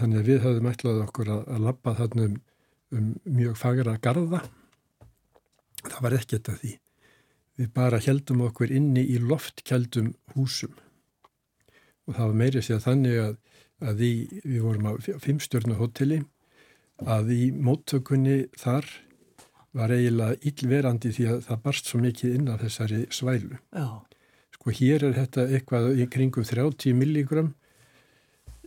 Þannig 0.00 0.22
að 0.22 0.30
við 0.30 0.42
höfum 0.46 0.70
ætlað 0.70 1.02
okkur 1.06 1.32
að, 1.34 1.44
að 1.54 1.66
labba 1.68 1.94
þarna 2.00 2.28
um, 2.30 2.40
um 2.96 3.12
mjög 3.38 3.58
fagra 3.60 3.96
garda. 4.02 4.42
Það 5.86 6.00
var 6.02 6.18
ekkert 6.18 6.50
að 6.52 6.60
því. 6.62 6.72
Við 7.56 7.70
bara 7.76 8.02
heldum 8.04 8.42
okkur 8.48 8.72
inni 8.74 9.06
í 9.14 9.20
loftkjaldum 9.22 10.12
húsum 10.34 10.74
og 12.06 12.14
það 12.14 12.28
var 12.28 12.36
meiri 12.38 12.60
sér 12.62 12.82
þannig 12.84 13.16
að, 13.18 13.32
að 13.84 14.00
því, 14.00 14.12
við 14.44 14.62
vorum 14.64 14.88
á 14.88 14.92
fimmstjörnu 15.22 15.76
hotelli 15.80 16.22
að 17.04 17.32
í 17.34 17.42
móttökunni 17.52 18.46
þar 18.56 18.88
var 19.76 19.92
eiginlega 19.92 20.38
illverandi 20.48 21.12
því 21.12 21.26
að 21.34 21.40
það 21.50 21.62
barst 21.66 21.90
svo 21.90 22.00
mikið 22.00 22.38
inn 22.38 22.48
af 22.48 22.62
þessari 22.64 23.02
svælu. 23.12 23.58
Já. 23.76 23.88
Sko 24.56 24.72
hér 24.78 25.04
er 25.10 25.16
þetta 25.18 25.46
eitthvað 25.52 25.90
í 26.00 26.08
kringum 26.10 26.46
30 26.48 26.96
milligram 26.96 27.52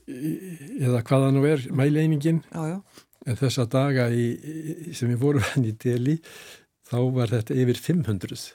eða 0.09 1.01
hvaða 1.05 1.33
nú 1.33 1.43
er 1.45 1.65
mæleiningin 1.73 2.43
en 2.53 3.37
þessa 3.37 3.65
daga 3.69 4.07
í, 4.13 4.25
sem 4.93 5.09
við 5.11 5.21
vorum 5.21 5.45
hann 5.51 5.67
í 5.69 5.73
deli 5.77 6.17
þá 6.89 6.97
var 7.17 7.33
þetta 7.33 7.57
yfir 7.63 7.81
500. 7.89 8.47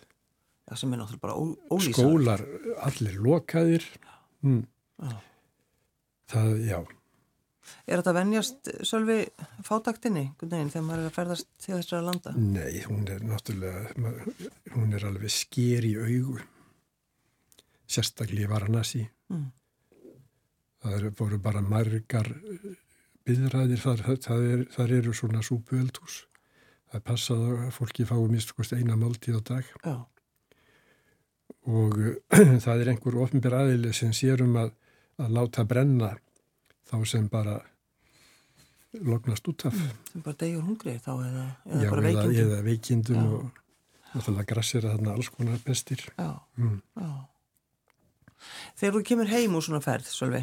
Það 0.64 0.80
sem 0.80 0.94
er 0.94 1.00
náttúrulega 1.02 1.26
bara 1.26 1.36
ólýsar. 1.74 1.98
Skólar 1.98 2.42
allir 2.86 3.18
lokaðir. 3.22 3.86
Mm. 4.46 4.64
Já. 5.02 5.14
Það, 6.30 6.52
já. 6.64 6.78
Er 7.88 8.00
þetta 8.00 8.14
venjast 8.16 8.70
sölvi 8.84 9.18
fátaktinni 9.64 10.26
þegar 10.40 10.84
maður 10.84 11.02
er 11.02 11.08
að 11.08 11.16
ferðast 11.16 11.50
til 11.60 11.74
þessara 11.78 12.04
landa? 12.04 12.32
Nei, 12.36 12.80
hún 12.84 13.04
er 13.08 13.24
náttúrulega, 13.24 13.92
hún 14.74 14.96
er 14.96 15.06
alveg 15.08 15.32
sker 15.32 15.86
í 15.88 15.94
augu, 15.96 16.38
sérstaklega 17.88 18.48
í 18.48 18.52
Varanasi. 18.52 19.04
Mm. 19.32 19.50
Það 20.84 20.96
eru 20.98 21.12
voru 21.16 21.40
bara 21.40 21.64
margar 21.64 22.28
byðræðir, 23.24 23.80
þar, 23.80 24.02
þar, 24.20 24.46
er, 24.52 24.64
þar 24.74 24.96
eru 24.98 25.14
svona 25.16 25.40
súpueldhús. 25.44 26.24
Það 26.90 26.98
er 26.98 27.04
passað 27.08 27.44
að 27.50 27.70
fólki 27.78 28.04
fái 28.08 28.18
mist 28.30 28.52
eina 28.76 28.96
máltíð 29.00 29.40
á 29.40 29.42
dag. 29.48 29.70
Já. 29.80 29.96
Og 31.64 31.96
það 32.64 32.82
er 32.82 32.92
einhver 32.92 33.16
ofnbyr 33.24 33.56
aðili 33.62 33.94
sem 33.96 34.12
sérum 34.12 34.58
að, 34.60 34.74
að 35.20 35.34
láta 35.36 35.64
brenna 35.68 36.14
þá 36.88 36.96
sem 37.08 37.28
bara 37.32 37.58
lognast 39.02 39.48
út 39.50 39.66
af. 39.68 39.74
Mm, 39.74 40.00
sem 40.12 40.24
bara 40.24 40.40
degjur 40.40 40.64
hungrið 40.68 40.98
þá 41.02 41.12
eða, 41.14 41.44
eða 41.66 41.84
Já, 41.84 41.90
bara 41.90 42.06
veikindum. 42.06 42.34
Já, 42.34 42.42
eða 42.44 42.62
veikindum 42.68 43.20
já. 43.20 43.28
og 43.34 43.62
náttúrulega 44.14 44.48
grassir 44.52 44.86
að 44.86 44.96
þarna 44.96 45.14
alls 45.18 45.30
konar 45.34 45.62
bestir. 45.66 46.04
Já, 46.14 46.32
mm. 46.60 46.80
já. 47.02 47.12
Þegar 48.78 48.96
þú 48.96 49.04
kemur 49.10 49.30
heim 49.32 49.54
úr 49.56 49.64
svona 49.64 49.80
ferð, 49.84 50.10
Sölvi, 50.12 50.42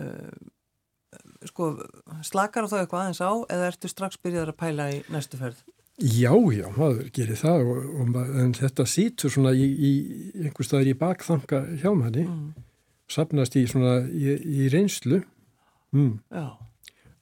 uh, 0.00 0.30
sko, 1.50 1.72
slakar 2.26 2.68
þá 2.70 2.78
eitthvað 2.80 3.02
aðeins 3.02 3.20
á 3.20 3.32
eða 3.52 3.66
ertu 3.72 3.90
strax 3.90 4.20
byrjaður 4.22 4.54
að 4.54 4.60
pæla 4.62 4.88
í 4.94 5.02
næstu 5.12 5.40
ferð? 5.40 5.60
Já, 5.98 6.30
já, 6.54 6.68
maður 6.76 7.08
gerir 7.14 7.38
það 7.40 7.68
og, 7.72 7.86
og, 7.98 8.18
en 8.38 8.52
þetta 8.54 8.84
sítur 8.86 9.32
svona 9.34 9.50
í, 9.50 9.66
í 9.66 9.92
einhver 10.44 10.66
staðir 10.66 10.92
í 10.92 10.98
bakþanga 10.98 11.62
hjá 11.82 11.90
manni, 11.90 12.22
mm. 12.22 12.67
Sapnast 13.08 13.56
í 13.56 13.64
svona 13.70 14.00
í, 14.08 14.36
í 14.36 14.68
reynslu 14.72 15.22
Mm. 15.92 16.20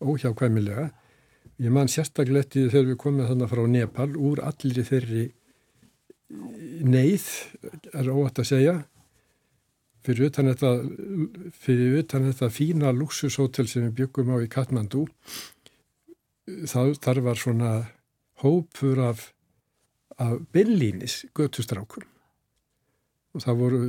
Óhjákvæmilega. 0.03 0.91
Ég 1.59 1.73
man 1.73 1.89
sérstaklega 1.89 2.45
eftir 2.45 2.71
þegar 2.73 2.91
við 2.91 2.99
komum 3.01 3.29
þannig 3.29 3.53
frá 3.53 3.63
Nepal 3.71 4.11
úr 4.19 4.43
allir 4.45 4.85
þeirri 4.85 5.25
neyð, 6.85 7.27
er 7.95 8.11
óvægt 8.11 8.43
að 8.43 8.49
segja, 8.51 8.75
fyrir 10.05 10.29
utan 10.29 10.51
þetta, 10.51 10.73
fyrir 11.55 12.01
utan 12.03 12.27
þetta 12.27 12.51
fína 12.53 12.93
luxushótel 12.93 13.69
sem 13.71 13.87
við 13.87 13.95
byggum 14.03 14.35
á 14.35 14.37
í 14.43 14.51
Katmandu. 14.51 15.07
Það, 16.67 16.93
þar 17.03 17.23
var 17.31 17.41
svona 17.41 17.73
hópur 18.43 19.01
af, 19.07 19.31
af 20.19 20.43
billínis 20.53 21.25
göttustrákum 21.35 22.05
og 23.37 23.45
það 23.45 23.59
voru, 23.61 23.81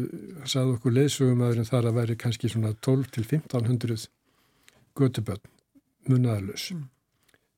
það 0.41 0.51
sagði 0.51 0.75
okkur 0.75 0.95
leysugum 0.97 1.43
aðurinn 1.45 1.69
þar 1.69 1.89
að 1.89 1.97
væri 2.01 2.17
kannski 2.19 2.51
svona 2.51 2.73
12 2.83 3.13
til 3.15 3.23
1500 3.23 4.07
götuböld 4.97 5.47
munnaðalus. 6.07 6.71
Mm. 6.75 6.87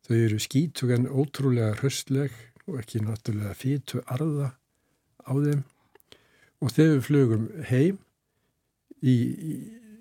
Þau 0.06 0.16
eru 0.18 0.40
skítug 0.42 0.94
en 0.94 1.10
ótrúlega 1.10 1.74
hröstleg 1.80 2.36
og 2.70 2.80
ekki 2.82 3.02
náttúrulega 3.04 3.58
fýtu 3.58 4.04
arða 4.06 4.54
á 5.26 5.34
þeim 5.34 5.64
og 6.60 6.74
þegar 6.76 6.94
við 6.96 7.06
flögum 7.08 7.48
heim 7.70 7.98
í, 9.02 9.16
í, 9.16 9.54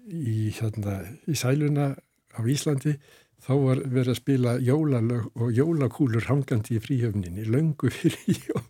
í, 0.09 0.36
hérna, 0.59 1.01
í 1.28 1.36
sæluna 1.39 1.93
á 2.34 2.41
Íslandi 2.43 2.97
þá 3.45 3.53
var 3.62 3.82
verið 3.84 4.12
að 4.12 4.20
spila 4.20 4.57
jólalög 4.64 5.28
og 5.39 5.53
jólakúlur 5.55 6.26
hangandi 6.28 6.76
í 6.76 6.82
fríhjöfninni, 6.82 7.47
löngu 7.47 7.93
fyrir 7.95 8.43
jól. 8.49 8.64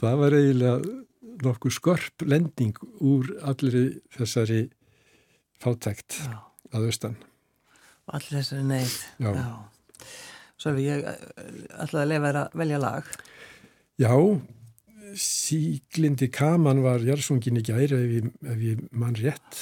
Það 0.00 0.16
var 0.20 0.34
eiginlega 0.34 0.78
nokkuð 1.42 1.74
skörp 1.78 2.24
lending 2.28 2.76
úr 3.02 3.30
allir 3.42 4.00
þessari 4.14 4.66
fátækt 5.62 6.20
Já. 6.22 6.40
að 6.74 6.88
austan. 6.90 7.16
Allir 8.06 8.40
þessari 8.40 8.66
neyð. 8.68 8.96
Sölvi, 10.60 10.86
ég 10.86 11.04
eh, 11.08 11.24
ætlaði 11.82 12.02
að 12.04 12.12
lefa 12.12 12.32
að 12.34 12.58
velja 12.60 12.82
lag. 12.82 13.14
Já 14.00 14.14
Síglindi 15.14 16.26
Kaman 16.34 16.82
var 16.82 17.04
Jarsungin 17.06 17.60
í 17.60 17.62
gæri 17.62 17.94
ef 17.94 18.14
ég, 18.16 18.30
ef 18.50 18.62
ég 18.64 18.80
mann 18.90 19.18
rétt. 19.18 19.60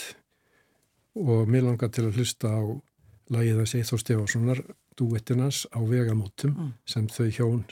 Og 1.19 1.49
mér 1.51 1.67
langar 1.67 1.93
til 1.93 2.07
að 2.09 2.21
hlusta 2.21 2.49
á 2.49 2.63
lagið 3.33 3.61
að 3.61 3.69
Seithó 3.69 3.99
Stefánssonar 4.01 4.63
duettinans 4.97 5.67
á 5.73 5.81
vegamótum 5.85 6.55
mm. 6.55 6.73
sem 6.89 7.09
þau 7.13 7.29
hjón 7.29 7.67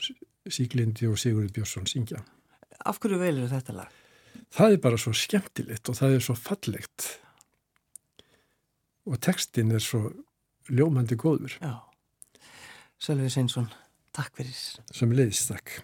Síglindi 0.49 1.09
og 1.09 1.19
Sigurður 1.21 1.53
Björnsson 1.57 1.89
syngja 1.89 2.21
Af 2.87 2.99
hverju 3.01 3.19
velur 3.21 3.51
þetta 3.51 3.75
lag? 3.77 3.99
Það 4.51 4.75
er 4.75 4.81
bara 4.83 4.99
svo 4.99 5.13
skemmtilegt 5.15 5.89
og 5.91 5.97
það 5.99 6.17
er 6.17 6.25
svo 6.25 6.35
fallegt 6.39 7.07
og 9.07 9.17
textin 9.23 9.71
er 9.73 9.81
svo 9.83 10.11
ljómandi 10.69 11.17
góður. 11.19 11.55
Já. 11.61 11.81
Sölvi 13.01 13.31
Sveinsson, 13.33 13.71
takk 14.13 14.35
fyrir. 14.37 14.53
Sem 14.93 15.13
leiðist, 15.15 15.49
takk. 15.49 15.79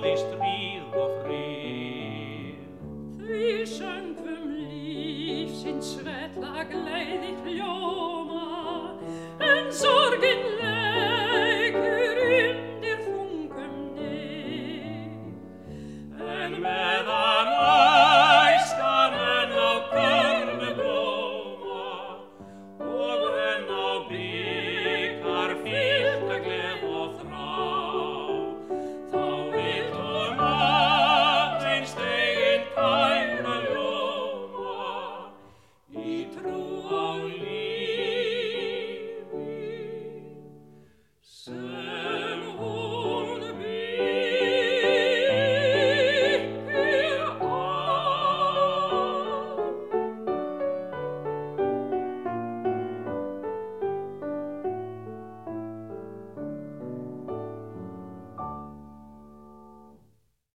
Því 0.00 0.16
söngum 0.16 0.61